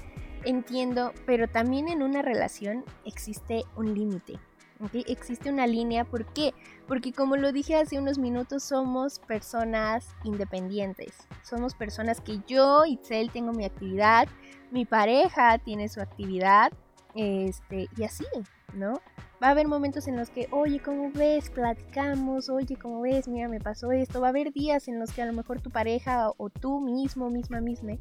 Entiendo, 0.45 1.13
pero 1.27 1.49
también 1.49 1.89
en 1.89 2.03
una 2.03 2.23
relación 2.23 2.85
existe 3.05 3.65
un 3.77 3.95
límite. 3.95 4.39
¿ok? 4.83 5.05
Existe 5.07 5.51
una 5.51 5.67
línea, 5.67 6.05
¿por 6.05 6.25
qué? 6.33 6.55
Porque 6.87 7.13
como 7.13 7.37
lo 7.37 7.53
dije 7.53 7.77
hace 7.77 7.99
unos 7.99 8.19
minutos, 8.19 8.63
somos 8.63 9.19
personas 9.19 10.09
independientes. 10.25 11.15
Somos 11.43 11.75
personas 11.75 12.21
que 12.21 12.41
yo, 12.47 12.85
Itzel, 12.85 13.31
tengo 13.31 13.53
mi 13.53 13.65
actividad, 13.65 14.29
mi 14.71 14.85
pareja 14.85 15.59
tiene 15.59 15.89
su 15.89 16.01
actividad, 16.01 16.73
este, 17.15 17.89
y 17.97 18.05
así, 18.05 18.25
¿no? 18.73 19.01
Va 19.43 19.49
a 19.49 19.51
haber 19.53 19.69
momentos 19.69 20.07
en 20.07 20.17
los 20.17 20.29
que, 20.29 20.49
oye, 20.51 20.81
¿cómo 20.81 21.11
ves? 21.13 21.49
Platicamos, 21.49 22.51
oye, 22.51 22.77
¿cómo 22.77 23.01
ves? 23.01 23.27
Mira, 23.27 23.49
me 23.49 23.59
pasó 23.59 23.91
esto. 23.91 24.21
Va 24.21 24.27
a 24.27 24.31
haber 24.31 24.53
días 24.53 24.87
en 24.87 24.99
los 24.99 25.13
que 25.13 25.23
a 25.23 25.27
lo 25.27 25.33
mejor 25.33 25.63
tu 25.63 25.71
pareja 25.71 26.31
o 26.37 26.51
tú 26.51 26.81
mismo, 26.81 27.31
misma, 27.31 27.63
misma, 27.63 27.93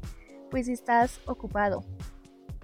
pues 0.50 0.68
estás 0.68 1.18
ocupado. 1.24 1.82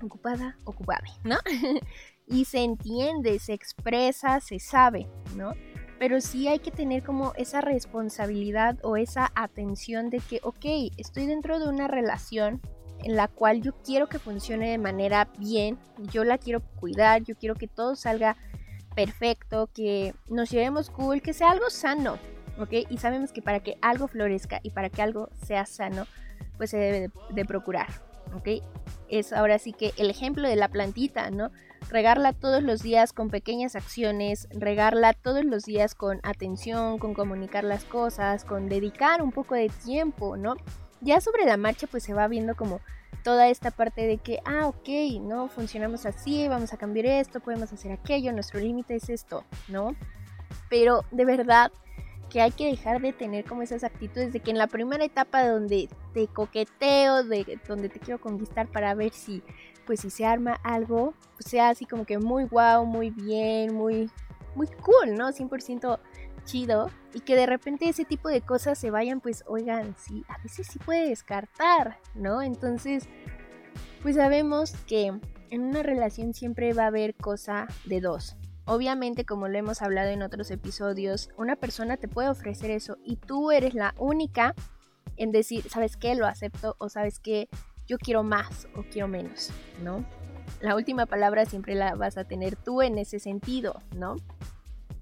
Ocupada, 0.03 0.59
ocupada, 0.65 1.05
¿no? 1.25 1.37
y 2.27 2.45
se 2.45 2.65
entiende, 2.65 3.39
se 3.39 3.55
expresa, 3.55 4.41
se 4.41 4.59
sabe, 4.59 5.09
¿no? 5.35 5.55
Pero 5.99 6.21
sí 6.21 6.47
hay 6.47 6.59
que 6.59 6.71
tener 6.71 7.03
como 7.03 7.33
esa 7.37 7.63
responsabilidad 7.63 8.79
o 8.83 8.99
esa 8.99 9.33
atención 9.35 10.11
de 10.11 10.19
que, 10.19 10.41
ok, 10.43 10.93
estoy 10.99 11.25
dentro 11.25 11.59
de 11.59 11.71
una 11.71 11.89
relación 11.89 12.61
en 13.03 13.17
la 13.17 13.29
cual 13.29 13.63
yo 13.63 13.73
quiero 13.83 14.09
que 14.09 14.19
funcione 14.19 14.71
de 14.71 14.79
manera 14.79 15.31
bien, 15.39 15.79
yo 16.13 16.25
la 16.25 16.37
quiero 16.37 16.61
cuidar, 16.61 17.23
yo 17.23 17.37
quiero 17.37 17.55
que 17.55 17.69
todo 17.69 17.97
salga 17.97 18.37
perfecto, 18.97 19.69
que 19.75 20.15
nos 20.27 20.51
llevemos 20.51 20.89
cool, 20.89 21.21
que 21.21 21.35
sea 21.35 21.51
algo 21.51 21.69
sano, 21.69 22.19
¿ok? 22.59 22.73
Y 22.89 22.97
sabemos 22.97 23.31
que 23.31 23.43
para 23.43 23.61
que 23.61 23.77
algo 23.83 24.09
florezca 24.09 24.59
y 24.63 24.71
para 24.71 24.89
que 24.89 25.03
algo 25.03 25.29
sea 25.45 25.67
sano, 25.67 26.07
pues 26.57 26.71
se 26.71 26.79
debe 26.79 27.11
de, 27.31 27.45
procurar, 27.45 27.89
¿ok? 28.35 28.65
Es 29.11 29.35
ahora 29.35 29.59
sí 29.59 29.75
que 29.75 29.93
el 29.99 30.09
ejemplo 30.09 30.49
de 30.49 30.57
la 30.57 30.69
plantita, 30.69 31.31
¿no? 31.31 31.51
Regarla 31.91 32.33
todos 32.33 32.63
los 32.63 32.83
días 32.83 33.13
con 33.13 33.29
pequeñas 33.29 33.77
acciones, 33.77 34.49
regarla 34.51 35.13
todos 35.13 35.45
los 35.45 35.65
días 35.65 35.95
con 35.95 36.21
atención, 36.23 36.99
con 36.99 37.13
comunicar 37.13 37.65
las 37.65 37.85
cosas, 37.85 38.47
con 38.47 38.71
dedicar 38.71 39.21
un 39.21 39.31
poco 39.31 39.55
de 39.55 39.69
tiempo, 39.69 40.39
¿no? 40.39 40.57
Ya 41.03 41.21
sobre 41.21 41.45
la 41.45 41.59
marcha 41.59 41.87
pues 41.87 42.03
se 42.03 42.15
va 42.15 42.29
viendo 42.29 42.57
como 42.57 42.81
toda 43.27 43.49
esta 43.49 43.73
parte 43.73 44.07
de 44.07 44.19
que, 44.19 44.39
ah, 44.45 44.69
ok, 44.69 45.21
¿no? 45.21 45.49
Funcionamos 45.49 46.07
así, 46.07 46.47
vamos 46.47 46.73
a 46.73 46.77
cambiar 46.77 47.07
esto, 47.07 47.41
podemos 47.41 47.73
hacer 47.73 47.91
aquello, 47.91 48.31
nuestro 48.31 48.61
límite 48.61 48.95
es 48.95 49.09
esto, 49.09 49.43
¿no? 49.67 49.97
Pero 50.71 51.05
de 51.11 51.25
verdad 51.25 51.73
que 52.31 52.41
hay 52.41 52.53
que 52.53 52.67
dejar 52.67 53.01
de 53.01 53.13
tener 53.13 53.45
como 53.45 53.63
esas 53.63 53.83
actitudes 53.83 54.33
de 54.33 54.39
que 54.39 54.53
en 54.53 54.59
la 54.59 54.69
primera 54.69 55.05
etapa 55.05 55.45
donde 55.45 55.89
te 56.15 56.29
coqueteo, 56.29 57.25
de 57.25 57.59
donde 57.67 57.89
te 57.89 57.99
quiero 57.99 58.21
conquistar 58.21 58.69
para 58.69 58.95
ver 58.95 59.13
si, 59.13 59.43
pues 59.87 60.03
si 60.03 60.11
se 60.11 60.25
arma 60.25 60.61
algo, 60.63 61.13
pues 61.33 61.51
sea 61.51 61.71
así 61.71 61.85
como 61.85 62.05
que 62.05 62.19
muy 62.19 62.45
guau, 62.45 62.87
muy 62.87 63.11
bien, 63.11 63.75
muy, 63.75 64.09
muy 64.55 64.69
cool, 64.69 65.17
¿no? 65.17 65.33
100% 65.33 65.99
chido 66.47 66.91
y 67.13 67.21
que 67.21 67.37
de 67.37 67.45
repente 67.45 67.89
ese 67.89 68.07
tipo 68.07 68.31
de 68.31 68.41
cosas 68.41 68.79
se 68.79 68.91
vayan, 68.91 69.21
pues 69.21 69.45
oigan, 69.47 69.95
sí, 69.99 70.25
a 70.29 70.43
veces 70.43 70.67
sí 70.69 70.79
puede 70.79 71.11
descartar, 71.11 71.99
¿no? 72.15 72.41
Entonces, 72.41 73.07
pues 74.03 74.17
sabemos 74.17 74.73
que 74.87 75.13
en 75.51 75.63
una 75.63 75.83
relación 75.83 76.33
siempre 76.33 76.73
va 76.73 76.85
a 76.85 76.89
haber 76.89 77.15
cosa 77.15 77.67
de 77.85 78.01
dos. 78.01 78.37
Obviamente, 78.65 79.25
como 79.25 79.47
lo 79.49 79.59
hemos 79.59 79.83
hablado 79.83 80.11
en 80.11 80.23
otros 80.23 80.51
episodios, 80.51 81.29
una 81.37 81.57
persona 81.57 81.99
te 81.99 82.09
puede 82.09 82.29
ofrecer 82.29 82.71
eso 82.71 82.97
y 83.05 83.17
tú 83.17 83.53
eres 83.53 83.75
la 83.75 83.95
única 83.99 84.55
en 85.17 85.31
decir, 85.33 85.69
¿sabes 85.69 85.97
qué? 85.97 86.15
Lo 86.15 86.27
acepto 86.27 86.75
o 86.79 86.89
sabes 86.89 87.21
qué? 87.21 87.49
Yo 87.87 87.99
quiero 87.99 88.23
más 88.23 88.67
o 88.75 88.83
quiero 88.91 89.07
menos, 89.07 89.51
¿no? 89.83 90.05
La 90.61 90.75
última 90.75 91.07
palabra 91.07 91.45
siempre 91.45 91.75
la 91.75 91.95
vas 91.95 92.17
a 92.19 92.25
tener 92.25 92.57
tú 92.57 92.83
en 92.83 92.99
ese 92.99 93.21
sentido, 93.21 93.83
¿no? 93.95 94.17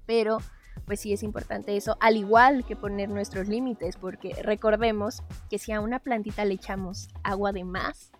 Pero 0.05 0.37
pues 0.85 0.99
sí 0.99 1.13
es 1.13 1.23
importante 1.23 1.75
eso, 1.75 1.97
al 1.99 2.17
igual 2.17 2.65
que 2.65 2.75
poner 2.75 3.09
nuestros 3.09 3.47
límites, 3.47 3.97
porque 3.97 4.33
recordemos 4.41 5.23
que 5.49 5.59
si 5.59 5.71
a 5.71 5.81
una 5.81 5.99
plantita 5.99 6.45
le 6.45 6.53
echamos 6.53 7.09
agua 7.23 7.51
de 7.51 7.63
más, 7.63 8.11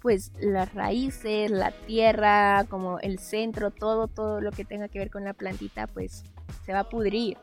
pues 0.00 0.32
las 0.38 0.74
raíces, 0.74 1.50
la 1.50 1.72
tierra, 1.72 2.64
como 2.68 2.98
el 3.00 3.18
centro, 3.18 3.70
todo, 3.70 4.08
todo 4.08 4.40
lo 4.40 4.50
que 4.50 4.64
tenga 4.64 4.88
que 4.88 4.98
ver 4.98 5.10
con 5.10 5.24
la 5.24 5.34
plantita, 5.34 5.86
pues 5.86 6.24
se 6.64 6.72
va 6.72 6.80
a 6.80 6.88
pudrir, 6.88 7.36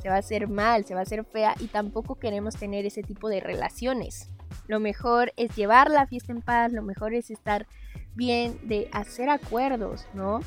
se 0.00 0.08
va 0.08 0.16
a 0.16 0.18
hacer 0.18 0.48
mal, 0.48 0.84
se 0.84 0.94
va 0.94 1.00
a 1.00 1.04
hacer 1.04 1.24
fea 1.24 1.54
y 1.58 1.68
tampoco 1.68 2.16
queremos 2.16 2.56
tener 2.56 2.84
ese 2.86 3.02
tipo 3.02 3.28
de 3.28 3.40
relaciones. 3.40 4.30
Lo 4.66 4.80
mejor 4.80 5.32
es 5.36 5.54
llevar 5.56 5.90
la 5.90 6.06
fiesta 6.06 6.32
en 6.32 6.42
paz, 6.42 6.72
lo 6.72 6.82
mejor 6.82 7.14
es 7.14 7.30
estar 7.30 7.66
bien, 8.14 8.58
de 8.64 8.88
hacer 8.92 9.30
acuerdos, 9.30 10.06
¿no? 10.12 10.40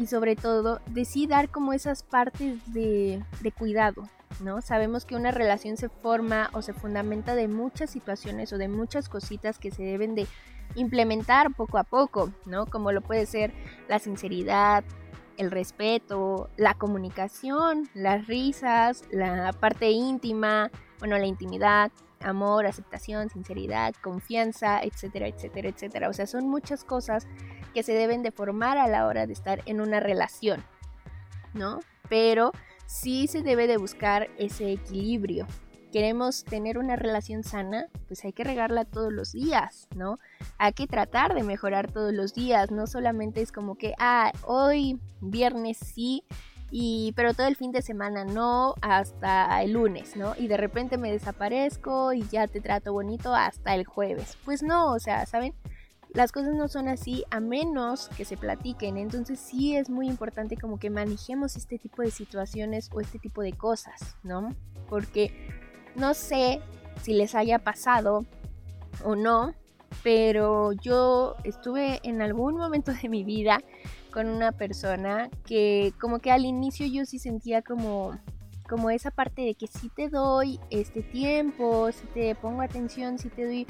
Y 0.00 0.06
sobre 0.06 0.34
todo 0.34 0.80
de 0.86 1.04
sí 1.04 1.26
dar 1.26 1.50
como 1.50 1.74
esas 1.74 2.02
partes 2.02 2.72
de, 2.72 3.22
de 3.42 3.52
cuidado, 3.52 4.08
¿no? 4.42 4.62
Sabemos 4.62 5.04
que 5.04 5.14
una 5.14 5.30
relación 5.30 5.76
se 5.76 5.90
forma 5.90 6.48
o 6.54 6.62
se 6.62 6.72
fundamenta 6.72 7.34
de 7.34 7.48
muchas 7.48 7.90
situaciones 7.90 8.50
o 8.54 8.56
de 8.56 8.68
muchas 8.68 9.10
cositas 9.10 9.58
que 9.58 9.70
se 9.70 9.82
deben 9.82 10.14
de 10.14 10.26
implementar 10.74 11.52
poco 11.54 11.76
a 11.76 11.84
poco, 11.84 12.32
¿no? 12.46 12.64
Como 12.64 12.92
lo 12.92 13.02
puede 13.02 13.26
ser 13.26 13.52
la 13.88 13.98
sinceridad, 13.98 14.84
el 15.36 15.50
respeto, 15.50 16.48
la 16.56 16.72
comunicación, 16.72 17.90
las 17.92 18.26
risas, 18.26 19.04
la 19.10 19.52
parte 19.52 19.90
íntima, 19.90 20.70
bueno, 20.98 21.18
la 21.18 21.26
intimidad, 21.26 21.92
amor, 22.20 22.64
aceptación, 22.64 23.28
sinceridad, 23.28 23.94
confianza, 24.02 24.80
etcétera, 24.82 25.28
etcétera, 25.28 25.68
etcétera. 25.68 26.08
O 26.08 26.14
sea, 26.14 26.26
son 26.26 26.48
muchas 26.48 26.84
cosas 26.84 27.26
que 27.70 27.82
se 27.82 27.92
deben 27.92 28.22
de 28.22 28.30
formar 28.30 28.78
a 28.78 28.88
la 28.88 29.06
hora 29.06 29.26
de 29.26 29.32
estar 29.32 29.62
en 29.66 29.80
una 29.80 30.00
relación, 30.00 30.62
¿no? 31.54 31.80
Pero 32.08 32.52
sí 32.86 33.26
se 33.26 33.42
debe 33.42 33.66
de 33.66 33.76
buscar 33.76 34.28
ese 34.38 34.72
equilibrio. 34.72 35.46
Queremos 35.92 36.44
tener 36.44 36.78
una 36.78 36.94
relación 36.94 37.42
sana, 37.42 37.86
pues 38.06 38.24
hay 38.24 38.32
que 38.32 38.44
regarla 38.44 38.84
todos 38.84 39.12
los 39.12 39.32
días, 39.32 39.88
¿no? 39.96 40.18
Hay 40.58 40.72
que 40.72 40.86
tratar 40.86 41.34
de 41.34 41.42
mejorar 41.42 41.90
todos 41.90 42.12
los 42.12 42.32
días, 42.32 42.70
no 42.70 42.86
solamente 42.86 43.42
es 43.42 43.50
como 43.50 43.76
que, 43.76 43.94
ah, 43.98 44.30
hoy 44.44 45.00
viernes 45.20 45.78
sí, 45.78 46.24
y 46.70 47.12
pero 47.16 47.34
todo 47.34 47.48
el 47.48 47.56
fin 47.56 47.72
de 47.72 47.82
semana 47.82 48.24
no 48.24 48.74
hasta 48.80 49.60
el 49.62 49.72
lunes, 49.72 50.16
¿no? 50.16 50.34
Y 50.38 50.46
de 50.46 50.56
repente 50.56 50.98
me 50.98 51.10
desaparezco 51.10 52.12
y 52.12 52.22
ya 52.28 52.46
te 52.46 52.60
trato 52.60 52.92
bonito 52.92 53.34
hasta 53.34 53.74
el 53.74 53.84
jueves. 53.84 54.38
Pues 54.44 54.62
no, 54.62 54.92
o 54.92 54.98
sea, 55.00 55.26
¿saben? 55.26 55.54
Las 56.14 56.32
cosas 56.32 56.54
no 56.54 56.68
son 56.68 56.88
así 56.88 57.24
a 57.30 57.40
menos 57.40 58.08
que 58.16 58.24
se 58.24 58.36
platiquen. 58.36 58.96
Entonces 58.96 59.38
sí 59.38 59.76
es 59.76 59.88
muy 59.88 60.08
importante 60.08 60.56
como 60.56 60.78
que 60.78 60.90
manejemos 60.90 61.56
este 61.56 61.78
tipo 61.78 62.02
de 62.02 62.10
situaciones 62.10 62.90
o 62.92 63.00
este 63.00 63.18
tipo 63.18 63.42
de 63.42 63.52
cosas, 63.52 64.16
¿no? 64.22 64.54
Porque 64.88 65.32
no 65.94 66.14
sé 66.14 66.60
si 67.02 67.12
les 67.12 67.34
haya 67.34 67.58
pasado 67.58 68.26
o 69.04 69.14
no, 69.14 69.54
pero 70.02 70.72
yo 70.72 71.36
estuve 71.44 72.00
en 72.02 72.22
algún 72.22 72.56
momento 72.56 72.92
de 72.92 73.08
mi 73.08 73.24
vida 73.24 73.60
con 74.12 74.28
una 74.28 74.52
persona 74.52 75.30
que 75.44 75.92
como 76.00 76.18
que 76.18 76.32
al 76.32 76.44
inicio 76.44 76.86
yo 76.86 77.04
sí 77.04 77.18
sentía 77.18 77.62
como 77.62 78.18
como 78.68 78.90
esa 78.90 79.10
parte 79.10 79.42
de 79.42 79.54
que 79.56 79.66
si 79.66 79.88
te 79.88 80.08
doy 80.08 80.60
este 80.70 81.02
tiempo, 81.02 81.90
si 81.90 82.06
te 82.14 82.36
pongo 82.36 82.62
atención, 82.62 83.18
si 83.18 83.28
te 83.28 83.44
doy 83.44 83.66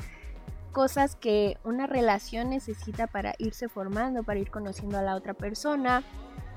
cosas 0.71 1.17
que 1.17 1.59
una 1.65 1.87
relación 1.87 2.51
necesita 2.51 3.07
para 3.07 3.35
irse 3.39 3.69
formando, 3.69 4.23
para 4.23 4.41
ir 4.41 4.51
conociendo 4.51 4.99
a 4.99 5.03
la 5.03 5.17
otra 5.17 5.35
persona, 5.35 6.03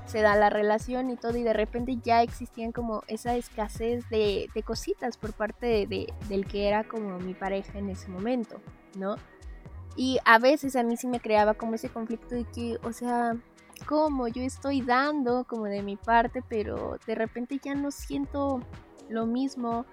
se 0.06 0.20
da 0.20 0.36
la 0.36 0.50
relación 0.50 1.10
y 1.10 1.16
todo 1.16 1.36
y 1.36 1.42
de 1.42 1.52
repente 1.52 1.98
ya 2.02 2.22
existían 2.22 2.72
como 2.72 3.02
esa 3.08 3.36
escasez 3.36 4.08
de, 4.10 4.48
cositas 4.64 5.16
por 5.16 5.32
parte 5.32 5.86
de, 5.86 6.12
del 6.28 6.46
que 6.46 6.68
era 6.68 6.84
como 6.84 7.18
mi 7.18 7.34
pareja 7.34 7.78
en 7.78 7.88
ese 7.88 8.08
momento, 8.08 8.60
¿no? 8.98 9.16
Y 9.96 10.18
a 10.24 10.38
veces 10.38 10.76
a 10.76 10.82
mí 10.82 10.96
sí 10.96 11.06
me 11.06 11.20
creaba 11.20 11.54
como 11.54 11.74
ese 11.74 11.88
conflicto 11.88 12.34
de 12.34 12.44
que, 12.44 12.78
o 12.82 12.92
sea, 12.92 13.36
como 13.86 14.28
yo 14.28 14.42
estoy 14.42 14.82
dando 14.82 15.44
como 15.44 15.64
de 15.64 15.82
mi 15.82 15.96
parte, 15.96 16.42
pero 16.48 16.98
de 17.06 17.14
repente 17.14 17.60
ya 17.62 17.74
no 17.74 17.90
siento 17.90 18.60
lo 19.08 19.26
mismo 19.26 19.86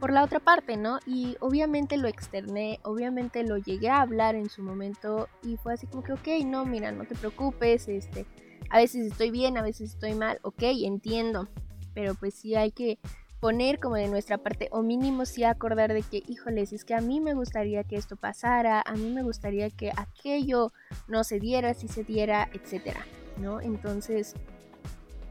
por 0.00 0.12
la 0.12 0.24
otra 0.24 0.40
parte, 0.40 0.78
¿no? 0.78 0.98
Y 1.06 1.36
obviamente 1.40 1.98
lo 1.98 2.08
externé, 2.08 2.80
obviamente 2.82 3.44
lo 3.44 3.58
llegué 3.58 3.90
a 3.90 4.00
hablar 4.00 4.34
en 4.34 4.48
su 4.48 4.62
momento 4.62 5.28
y 5.42 5.58
fue 5.58 5.74
así 5.74 5.86
como 5.86 6.02
que, 6.02 6.14
ok, 6.14 6.28
no, 6.46 6.64
mira, 6.64 6.90
no 6.90 7.04
te 7.04 7.14
preocupes, 7.14 7.86
este, 7.86 8.26
a 8.70 8.78
veces 8.78 9.12
estoy 9.12 9.30
bien, 9.30 9.58
a 9.58 9.62
veces 9.62 9.90
estoy 9.90 10.14
mal, 10.14 10.38
ok, 10.42 10.62
entiendo, 10.62 11.48
pero 11.94 12.14
pues 12.14 12.34
sí 12.34 12.54
hay 12.54 12.70
que 12.72 12.98
poner 13.40 13.78
como 13.78 13.96
de 13.96 14.08
nuestra 14.08 14.38
parte 14.38 14.68
o 14.70 14.82
mínimo 14.82 15.26
sí 15.26 15.44
acordar 15.44 15.92
de 15.92 16.02
que, 16.02 16.22
híjoles, 16.26 16.72
es 16.72 16.84
que 16.84 16.94
a 16.94 17.00
mí 17.00 17.20
me 17.20 17.34
gustaría 17.34 17.84
que 17.84 17.96
esto 17.96 18.16
pasara, 18.16 18.82
a 18.84 18.94
mí 18.94 19.10
me 19.10 19.22
gustaría 19.22 19.70
que 19.70 19.92
aquello 19.96 20.72
no 21.08 21.24
se 21.24 21.40
diera, 21.40 21.74
si 21.74 21.88
se 21.88 22.04
diera, 22.04 22.48
etcétera, 22.52 23.04
¿no? 23.38 23.60
Entonces, 23.60 24.34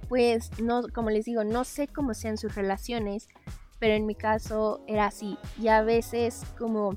pues 0.09 0.59
no, 0.59 0.83
como 0.93 1.09
les 1.09 1.25
digo, 1.25 1.43
no 1.43 1.63
sé 1.63 1.87
cómo 1.87 2.13
sean 2.13 2.37
sus 2.37 2.55
relaciones, 2.55 3.29
pero 3.79 3.93
en 3.93 4.05
mi 4.05 4.15
caso 4.15 4.81
era 4.87 5.05
así. 5.05 5.37
Y 5.57 5.69
a 5.69 5.81
veces 5.81 6.43
como 6.57 6.95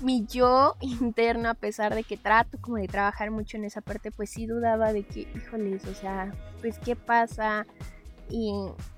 mi 0.00 0.26
yo 0.26 0.74
interno, 0.80 1.50
a 1.50 1.54
pesar 1.54 1.94
de 1.94 2.04
que 2.04 2.16
trato 2.16 2.58
como 2.60 2.76
de 2.76 2.88
trabajar 2.88 3.30
mucho 3.30 3.56
en 3.56 3.64
esa 3.64 3.80
parte, 3.80 4.10
pues 4.10 4.30
sí 4.30 4.46
dudaba 4.46 4.92
de 4.92 5.04
que, 5.04 5.28
híjoles, 5.34 5.86
o 5.86 5.94
sea, 5.94 6.32
pues 6.60 6.78
qué 6.78 6.96
pasa 6.96 7.66
y 8.28 8.52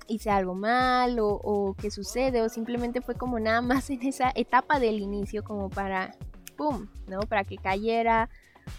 hice 0.07 0.29
algo 0.29 0.55
mal 0.55 1.19
o, 1.19 1.27
o 1.27 1.75
qué 1.75 1.91
sucede 1.91 2.41
o 2.41 2.49
simplemente 2.49 3.01
fue 3.01 3.15
como 3.15 3.39
nada 3.39 3.61
más 3.61 3.89
en 3.89 4.01
esa 4.03 4.31
etapa 4.35 4.79
del 4.79 4.99
inicio 4.99 5.43
como 5.43 5.69
para, 5.69 6.15
¡pum!, 6.55 6.87
¿no? 7.07 7.19
Para 7.21 7.43
que 7.43 7.57
cayera 7.57 8.29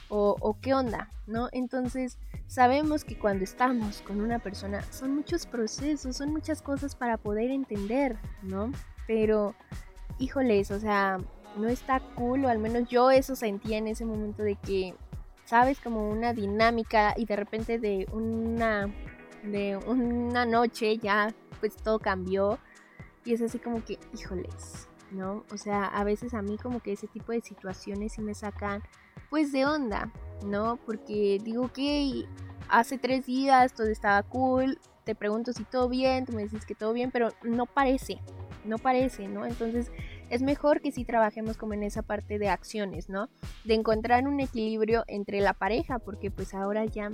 o, 0.08 0.36
o 0.40 0.58
qué 0.60 0.72
onda, 0.74 1.10
¿no? 1.26 1.48
Entonces 1.52 2.18
sabemos 2.46 3.04
que 3.04 3.18
cuando 3.18 3.44
estamos 3.44 4.02
con 4.02 4.20
una 4.20 4.38
persona 4.38 4.82
son 4.92 5.14
muchos 5.14 5.46
procesos, 5.46 6.16
son 6.16 6.32
muchas 6.32 6.62
cosas 6.62 6.94
para 6.94 7.16
poder 7.16 7.50
entender, 7.50 8.16
¿no? 8.42 8.70
Pero, 9.06 9.54
híjoles, 10.18 10.70
o 10.70 10.80
sea, 10.80 11.18
no 11.56 11.68
está 11.68 12.00
cool, 12.14 12.44
o 12.44 12.48
al 12.48 12.58
menos 12.58 12.88
yo 12.88 13.10
eso 13.10 13.34
sentía 13.36 13.78
en 13.78 13.88
ese 13.88 14.04
momento 14.04 14.42
de 14.42 14.56
que, 14.56 14.94
sabes, 15.44 15.80
como 15.80 16.08
una 16.08 16.32
dinámica 16.32 17.14
y 17.16 17.24
de 17.24 17.36
repente 17.36 17.78
de 17.78 18.06
una, 18.12 18.92
de 19.42 19.76
una 19.76 20.44
noche 20.46 20.98
ya, 20.98 21.34
pues 21.60 21.76
todo 21.76 21.98
cambió 21.98 22.58
y 23.24 23.32
es 23.32 23.42
así 23.42 23.58
como 23.58 23.84
que, 23.84 23.98
híjoles, 24.14 24.88
¿no? 25.10 25.44
O 25.50 25.56
sea, 25.56 25.84
a 25.84 26.04
veces 26.04 26.34
a 26.34 26.42
mí 26.42 26.58
como 26.58 26.80
que 26.80 26.92
ese 26.92 27.06
tipo 27.08 27.32
de 27.32 27.40
situaciones 27.40 28.12
sí 28.12 28.22
me 28.22 28.34
sacan 28.34 28.82
pues 29.30 29.52
de 29.52 29.64
onda, 29.64 30.12
¿no? 30.44 30.78
Porque 30.84 31.38
digo 31.42 31.72
que 31.72 32.26
hace 32.68 32.98
tres 32.98 33.26
días 33.26 33.72
todo 33.74 33.88
estaba 33.88 34.22
cool, 34.24 34.78
te 35.04 35.14
pregunto 35.14 35.52
si 35.52 35.64
todo 35.64 35.88
bien, 35.88 36.26
tú 36.26 36.32
me 36.32 36.42
dices 36.42 36.66
que 36.66 36.74
todo 36.74 36.92
bien, 36.92 37.10
pero 37.10 37.30
no 37.42 37.66
parece, 37.66 38.18
no 38.64 38.78
parece, 38.78 39.28
¿no? 39.28 39.46
Entonces 39.46 39.90
es 40.30 40.42
mejor 40.42 40.80
que 40.80 40.90
sí 40.90 41.04
trabajemos 41.04 41.56
como 41.56 41.74
en 41.74 41.84
esa 41.84 42.02
parte 42.02 42.38
de 42.38 42.48
acciones, 42.48 43.08
¿no? 43.08 43.28
De 43.64 43.74
encontrar 43.74 44.26
un 44.26 44.40
equilibrio 44.40 45.04
entre 45.06 45.40
la 45.40 45.54
pareja, 45.54 45.98
porque 46.00 46.30
pues 46.30 46.54
ahora 46.54 46.84
ya 46.84 47.12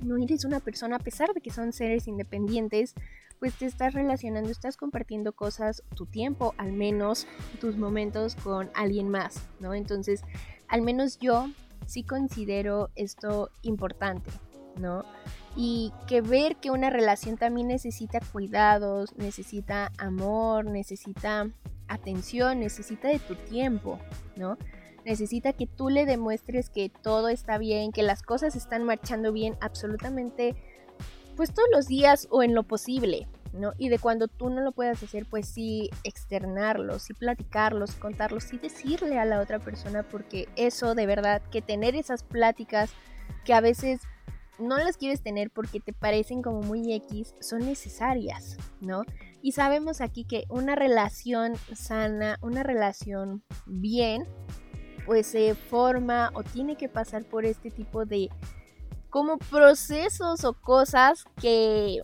no 0.00 0.16
eres 0.16 0.44
una 0.44 0.58
persona, 0.58 0.96
a 0.96 0.98
pesar 0.98 1.32
de 1.32 1.40
que 1.40 1.50
son 1.50 1.72
seres 1.72 2.08
independientes, 2.08 2.94
pues 3.38 3.54
te 3.54 3.66
estás 3.66 3.94
relacionando, 3.94 4.50
estás 4.50 4.76
compartiendo 4.76 5.32
cosas, 5.32 5.82
tu 5.96 6.06
tiempo, 6.06 6.54
al 6.58 6.72
menos 6.72 7.26
tus 7.60 7.76
momentos 7.76 8.36
con 8.36 8.70
alguien 8.74 9.08
más, 9.08 9.48
¿no? 9.60 9.74
Entonces 9.74 10.22
al 10.72 10.80
menos 10.80 11.18
yo 11.18 11.50
sí 11.86 12.02
considero 12.02 12.88
esto 12.96 13.50
importante, 13.60 14.30
¿no? 14.80 15.04
Y 15.54 15.92
que 16.08 16.22
ver 16.22 16.56
que 16.56 16.70
una 16.70 16.88
relación 16.88 17.36
también 17.36 17.68
necesita 17.68 18.20
cuidados, 18.32 19.14
necesita 19.18 19.92
amor, 19.98 20.64
necesita 20.64 21.50
atención, 21.88 22.60
necesita 22.60 23.08
de 23.08 23.18
tu 23.18 23.34
tiempo, 23.34 23.98
¿no? 24.34 24.56
Necesita 25.04 25.52
que 25.52 25.66
tú 25.66 25.90
le 25.90 26.06
demuestres 26.06 26.70
que 26.70 26.88
todo 26.88 27.28
está 27.28 27.58
bien, 27.58 27.92
que 27.92 28.02
las 28.02 28.22
cosas 28.22 28.56
están 28.56 28.84
marchando 28.84 29.30
bien 29.30 29.58
absolutamente, 29.60 30.56
pues 31.36 31.52
todos 31.52 31.68
los 31.70 31.86
días 31.86 32.28
o 32.30 32.42
en 32.42 32.54
lo 32.54 32.62
posible, 32.62 33.28
¿no? 33.52 33.72
Y 33.78 33.88
de 33.88 33.98
cuando 33.98 34.28
tú 34.28 34.50
no 34.50 34.60
lo 34.60 34.72
puedas 34.72 35.02
hacer, 35.02 35.26
pues 35.28 35.48
sí 35.48 35.90
externarlo, 36.04 36.98
sí 36.98 37.14
platicarlo, 37.14 37.86
sí 37.86 37.98
contarlo, 37.98 38.40
sí 38.40 38.58
decirle 38.58 39.18
a 39.18 39.24
la 39.24 39.40
otra 39.40 39.58
persona, 39.58 40.02
porque 40.02 40.48
eso 40.56 40.94
de 40.94 41.06
verdad, 41.06 41.42
que 41.50 41.62
tener 41.62 41.94
esas 41.94 42.22
pláticas 42.22 42.90
que 43.44 43.54
a 43.54 43.60
veces 43.60 44.00
no 44.58 44.78
las 44.78 44.96
quieres 44.96 45.22
tener 45.22 45.50
porque 45.50 45.80
te 45.80 45.92
parecen 45.92 46.42
como 46.42 46.60
muy 46.60 46.92
X, 46.92 47.34
son 47.40 47.60
necesarias, 47.60 48.56
¿no? 48.80 49.02
Y 49.40 49.52
sabemos 49.52 50.00
aquí 50.00 50.24
que 50.24 50.44
una 50.48 50.74
relación 50.74 51.54
sana, 51.74 52.38
una 52.42 52.62
relación 52.62 53.42
bien, 53.66 54.26
pues 55.04 55.26
se 55.26 55.54
forma 55.54 56.30
o 56.34 56.44
tiene 56.44 56.76
que 56.76 56.88
pasar 56.88 57.24
por 57.24 57.44
este 57.44 57.70
tipo 57.70 58.04
de 58.04 58.28
como 59.10 59.36
procesos 59.38 60.44
o 60.44 60.54
cosas 60.54 61.24
que 61.40 62.02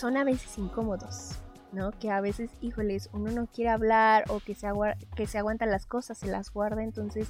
son 0.00 0.16
a 0.16 0.24
veces 0.24 0.56
incómodos, 0.56 1.32
¿no? 1.72 1.92
Que 1.92 2.10
a 2.10 2.22
veces, 2.22 2.50
híjoles, 2.62 3.10
uno 3.12 3.30
no 3.30 3.46
quiere 3.46 3.70
hablar 3.70 4.24
o 4.30 4.40
que 4.40 4.54
se, 4.54 4.66
que 5.14 5.26
se 5.26 5.36
aguantan 5.36 5.70
las 5.70 5.84
cosas, 5.84 6.16
se 6.16 6.26
las 6.26 6.50
guarda, 6.50 6.82
entonces, 6.82 7.28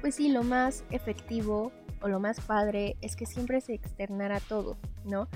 pues 0.00 0.14
sí, 0.14 0.30
lo 0.30 0.44
más 0.44 0.84
efectivo 0.90 1.72
o 2.00 2.08
lo 2.08 2.20
más 2.20 2.40
padre 2.40 2.96
es 3.00 3.16
que 3.16 3.26
siempre 3.26 3.60
se 3.60 3.74
externara 3.74 4.38
todo, 4.38 4.76
¿no? 5.04 5.28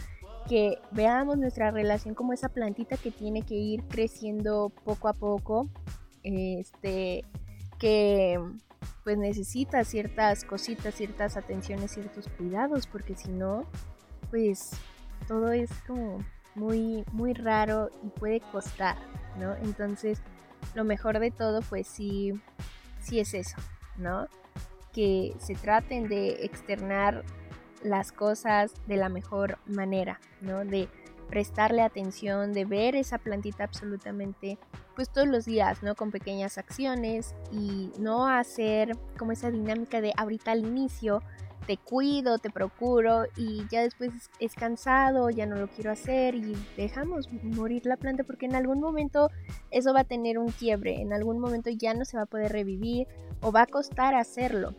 Que 0.49 0.79
veamos 0.93 1.39
nuestra 1.39 1.73
relación 1.73 2.15
como 2.15 2.33
esa 2.33 2.49
plantita 2.51 2.97
que 2.97 3.11
tiene 3.11 3.43
que 3.43 3.57
ir 3.57 3.83
creciendo 3.89 4.71
poco 4.85 5.09
a 5.09 5.13
poco, 5.13 5.69
este, 6.23 7.25
que 7.81 8.41
pues 9.03 9.19
necesita 9.19 9.83
ciertas 9.83 10.45
cositas, 10.45 10.95
ciertas 10.95 11.37
atenciones, 11.37 11.91
ciertos 11.91 12.29
cuidados, 12.29 12.87
porque 12.87 13.17
si 13.17 13.31
no, 13.33 13.65
pues 14.31 14.71
todo 15.27 15.51
es 15.51 15.71
como 15.87 16.19
muy, 16.57 17.05
muy 17.13 17.35
raro 17.35 17.91
y 18.03 18.09
puede 18.09 18.41
costar, 18.41 18.97
¿no? 19.39 19.55
Entonces, 19.57 20.21
lo 20.75 20.85
mejor 20.85 21.21
de 21.21 21.31
todo, 21.31 21.61
pues 21.63 21.87
sí, 21.87 22.33
sí 23.01 23.21
es 23.21 23.35
eso, 23.35 23.57
¿no? 23.97 24.27
Que 24.93 25.35
se 25.39 25.55
traten 25.55 26.09
de 26.09 26.45
externar 26.45 27.25
las 27.83 28.11
cosas 28.11 28.73
de 28.87 28.97
la 28.97 29.09
mejor 29.09 29.59
manera, 29.67 30.21
¿no? 30.41 30.65
De 30.65 30.89
prestarle 31.29 31.83
atención, 31.83 32.53
de 32.53 32.65
ver 32.65 32.97
esa 32.97 33.19
plantita 33.19 33.65
absolutamente, 33.65 34.59
pues 34.95 35.11
todos 35.11 35.29
los 35.29 35.45
días, 35.45 35.83
¿no? 35.83 35.95
Con 35.95 36.11
pequeñas 36.11 36.57
acciones 36.57 37.35
y 37.53 37.93
no 37.99 38.29
hacer 38.29 38.97
como 39.19 39.33
esa 39.33 39.51
dinámica 39.51 40.01
de 40.01 40.13
ahorita 40.17 40.53
al 40.53 40.61
inicio 40.61 41.21
te 41.67 41.77
cuido, 41.77 42.39
te 42.39 42.51
procuro 42.51 43.25
y 43.37 43.67
ya 43.71 43.83
después 43.83 44.11
es 44.39 44.55
cansado, 44.55 45.31
ya 45.31 45.47
no 45.47 45.57
lo 45.57 45.69
quiero 45.69 45.91
hacer 45.91 46.35
y 46.35 46.57
dejamos 46.77 47.29
morir 47.43 47.87
la 47.87 47.97
planta 47.97 48.25
porque 48.25 48.47
en 48.47 48.55
algún 48.55 48.81
momento 48.81 49.31
eso 49.71 49.93
va 49.93 50.01
a 50.01 50.05
tener 50.05 50.39
un 50.39 50.51
quiebre, 50.53 51.01
en 51.01 51.13
algún 51.13 51.39
momento 51.39 51.71
ya 51.71 51.95
no 51.95 52.05
se 52.05 52.17
va 52.17 52.25
a 52.25 52.27
poder 52.27 52.53
revivir 52.53 53.09
o 53.41 53.51
va 53.53 53.63
a 53.63 53.67
costar 53.67 54.15
hacerlo. 54.15 54.75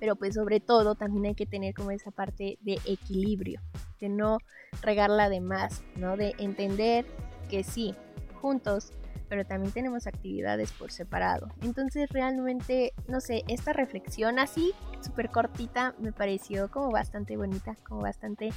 Pero 0.00 0.16
pues 0.16 0.34
sobre 0.34 0.60
todo 0.60 0.94
también 0.94 1.26
hay 1.26 1.34
que 1.34 1.46
tener 1.46 1.74
como 1.74 1.90
esa 1.90 2.10
parte 2.10 2.58
de 2.62 2.78
equilibrio, 2.86 3.60
de 4.00 4.08
no 4.08 4.38
regarla 4.82 5.28
de 5.28 5.40
más, 5.40 5.82
¿no? 5.96 6.16
De 6.16 6.34
entender 6.38 7.04
que 7.50 7.64
sí, 7.64 7.94
juntos 8.40 8.92
pero 9.28 9.44
también 9.44 9.72
tenemos 9.72 10.06
actividades 10.06 10.72
por 10.72 10.90
separado. 10.90 11.48
Entonces 11.62 12.08
realmente, 12.10 12.92
no 13.06 13.20
sé, 13.20 13.44
esta 13.48 13.72
reflexión 13.72 14.38
así, 14.38 14.72
súper 15.00 15.30
cortita, 15.30 15.94
me 15.98 16.12
pareció 16.12 16.70
como 16.70 16.90
bastante 16.90 17.36
bonita, 17.36 17.76
como 17.86 18.00
bastante 18.00 18.50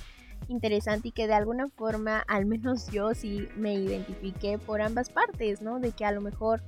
interesante 0.48 1.10
y 1.10 1.12
que 1.12 1.28
de 1.28 1.34
alguna 1.34 1.68
forma, 1.68 2.20
al 2.28 2.46
menos 2.46 2.88
yo 2.92 3.14
sí 3.14 3.48
me 3.56 3.74
identifiqué 3.74 4.58
por 4.58 4.82
ambas 4.82 5.10
partes, 5.10 5.62
¿no? 5.62 5.80
De 5.80 5.92
que 5.92 6.06
a 6.06 6.12
lo 6.12 6.22
mejor, 6.22 6.62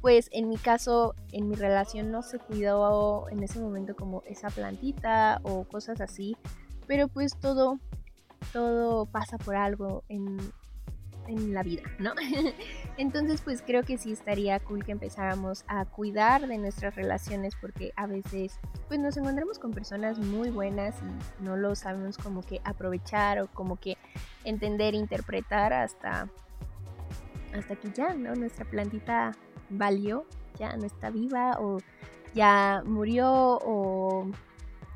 pues 0.00 0.28
en 0.32 0.48
mi 0.48 0.56
caso, 0.56 1.14
en 1.32 1.48
mi 1.48 1.54
relación 1.54 2.10
no 2.10 2.22
se 2.22 2.38
cuidó 2.38 3.28
en 3.30 3.42
ese 3.42 3.60
momento 3.60 3.94
como 3.94 4.22
esa 4.26 4.48
plantita 4.48 5.40
o 5.42 5.64
cosas 5.64 6.00
así, 6.00 6.36
pero 6.86 7.08
pues 7.08 7.36
todo, 7.38 7.78
todo 8.52 9.06
pasa 9.06 9.38
por 9.38 9.56
algo 9.56 10.04
en, 10.08 10.38
en 11.28 11.54
la 11.54 11.62
vida, 11.62 11.82
¿no? 11.98 12.12
Entonces 12.96 13.40
pues 13.42 13.62
creo 13.62 13.82
que 13.82 13.98
sí 13.98 14.12
estaría 14.12 14.58
cool 14.60 14.84
que 14.84 14.92
empezáramos 14.92 15.64
a 15.68 15.84
cuidar 15.84 16.46
de 16.46 16.58
nuestras 16.58 16.94
relaciones 16.94 17.54
porque 17.60 17.92
a 17.96 18.06
veces 18.06 18.58
pues 18.88 19.00
nos 19.00 19.16
encontramos 19.16 19.58
con 19.58 19.72
personas 19.72 20.18
muy 20.18 20.50
buenas 20.50 20.96
y 21.02 21.44
no 21.44 21.56
lo 21.56 21.74
sabemos 21.74 22.16
como 22.18 22.42
que 22.42 22.60
aprovechar 22.64 23.40
o 23.40 23.48
como 23.48 23.76
que 23.76 23.96
entender, 24.44 24.94
interpretar 24.94 25.72
hasta 25.72 26.28
hasta 27.54 27.76
que 27.76 27.90
ya, 27.90 28.14
¿no? 28.14 28.34
Nuestra 28.34 28.64
plantita 28.64 29.32
valió, 29.70 30.26
ya 30.58 30.76
no 30.76 30.84
está 30.84 31.10
viva 31.10 31.58
o 31.58 31.78
ya 32.34 32.82
murió 32.84 33.58
o 33.62 34.28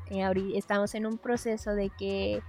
eh, 0.09 0.51
estamos 0.55 0.93
en 0.95 1.05
un 1.05 1.17
proceso 1.17 1.73
de 1.73 1.89
que 1.89 2.41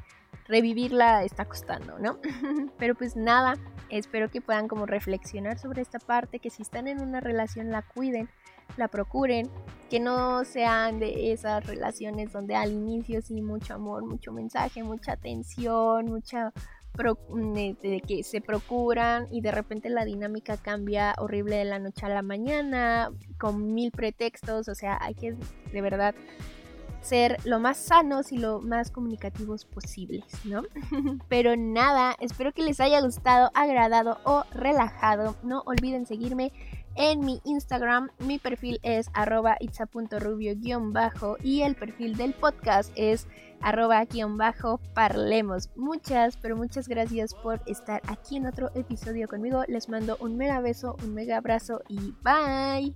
revivirla 0.46 1.24
está 1.24 1.44
costando, 1.44 1.98
¿no? 1.98 2.18
Pero 2.78 2.94
pues 2.94 3.16
nada, 3.16 3.54
espero 3.88 4.30
que 4.30 4.40
puedan 4.40 4.68
como 4.68 4.86
reflexionar 4.86 5.58
sobre 5.58 5.82
esta 5.82 5.98
parte, 5.98 6.38
que 6.38 6.50
si 6.50 6.62
están 6.62 6.88
en 6.88 7.00
una 7.00 7.20
relación 7.20 7.70
la 7.70 7.82
cuiden, 7.82 8.28
la 8.76 8.88
procuren, 8.88 9.50
que 9.90 10.00
no 10.00 10.44
sean 10.44 10.98
de 10.98 11.32
esas 11.32 11.66
relaciones 11.66 12.32
donde 12.32 12.56
al 12.56 12.72
inicio 12.72 13.20
sí 13.22 13.42
mucho 13.42 13.74
amor, 13.74 14.04
mucho 14.04 14.32
mensaje, 14.32 14.82
mucha 14.82 15.12
atención, 15.12 16.06
mucha 16.06 16.52
de 16.94 18.02
que 18.06 18.22
se 18.22 18.42
procuran 18.42 19.26
y 19.30 19.40
de 19.40 19.50
repente 19.50 19.88
la 19.88 20.04
dinámica 20.04 20.58
cambia 20.58 21.14
horrible 21.18 21.56
de 21.56 21.64
la 21.64 21.78
noche 21.78 22.04
a 22.04 22.10
la 22.10 22.20
mañana 22.20 23.10
con 23.38 23.72
mil 23.72 23.90
pretextos, 23.90 24.68
o 24.68 24.74
sea, 24.74 24.98
hay 25.00 25.14
que 25.14 25.34
de 25.72 25.80
verdad 25.80 26.14
ser 27.02 27.36
lo 27.44 27.60
más 27.60 27.76
sanos 27.76 28.32
y 28.32 28.38
lo 28.38 28.60
más 28.60 28.90
comunicativos 28.90 29.64
posibles, 29.64 30.24
¿no? 30.44 30.62
Pero 31.28 31.56
nada, 31.56 32.16
espero 32.20 32.52
que 32.52 32.62
les 32.62 32.80
haya 32.80 33.00
gustado, 33.00 33.50
agradado 33.54 34.18
o 34.24 34.44
relajado. 34.52 35.36
No 35.42 35.62
olviden 35.66 36.06
seguirme 36.06 36.52
en 36.94 37.20
mi 37.20 37.40
Instagram. 37.44 38.10
Mi 38.20 38.38
perfil 38.38 38.78
es 38.82 39.10
arroba 39.14 39.56
itza.rubio-bajo 39.60 41.36
y 41.42 41.62
el 41.62 41.74
perfil 41.74 42.16
del 42.16 42.34
podcast 42.34 42.92
es 42.96 43.26
arroba-bajo 43.60 44.78
parlemos. 44.94 45.70
Muchas, 45.76 46.36
pero 46.36 46.56
muchas 46.56 46.88
gracias 46.88 47.34
por 47.34 47.60
estar 47.66 48.02
aquí 48.08 48.36
en 48.36 48.46
otro 48.46 48.70
episodio 48.74 49.28
conmigo. 49.28 49.62
Les 49.68 49.88
mando 49.88 50.16
un 50.20 50.36
mega 50.36 50.60
beso, 50.60 50.96
un 51.04 51.14
mega 51.14 51.38
abrazo 51.38 51.82
y 51.88 52.14
bye. 52.22 52.92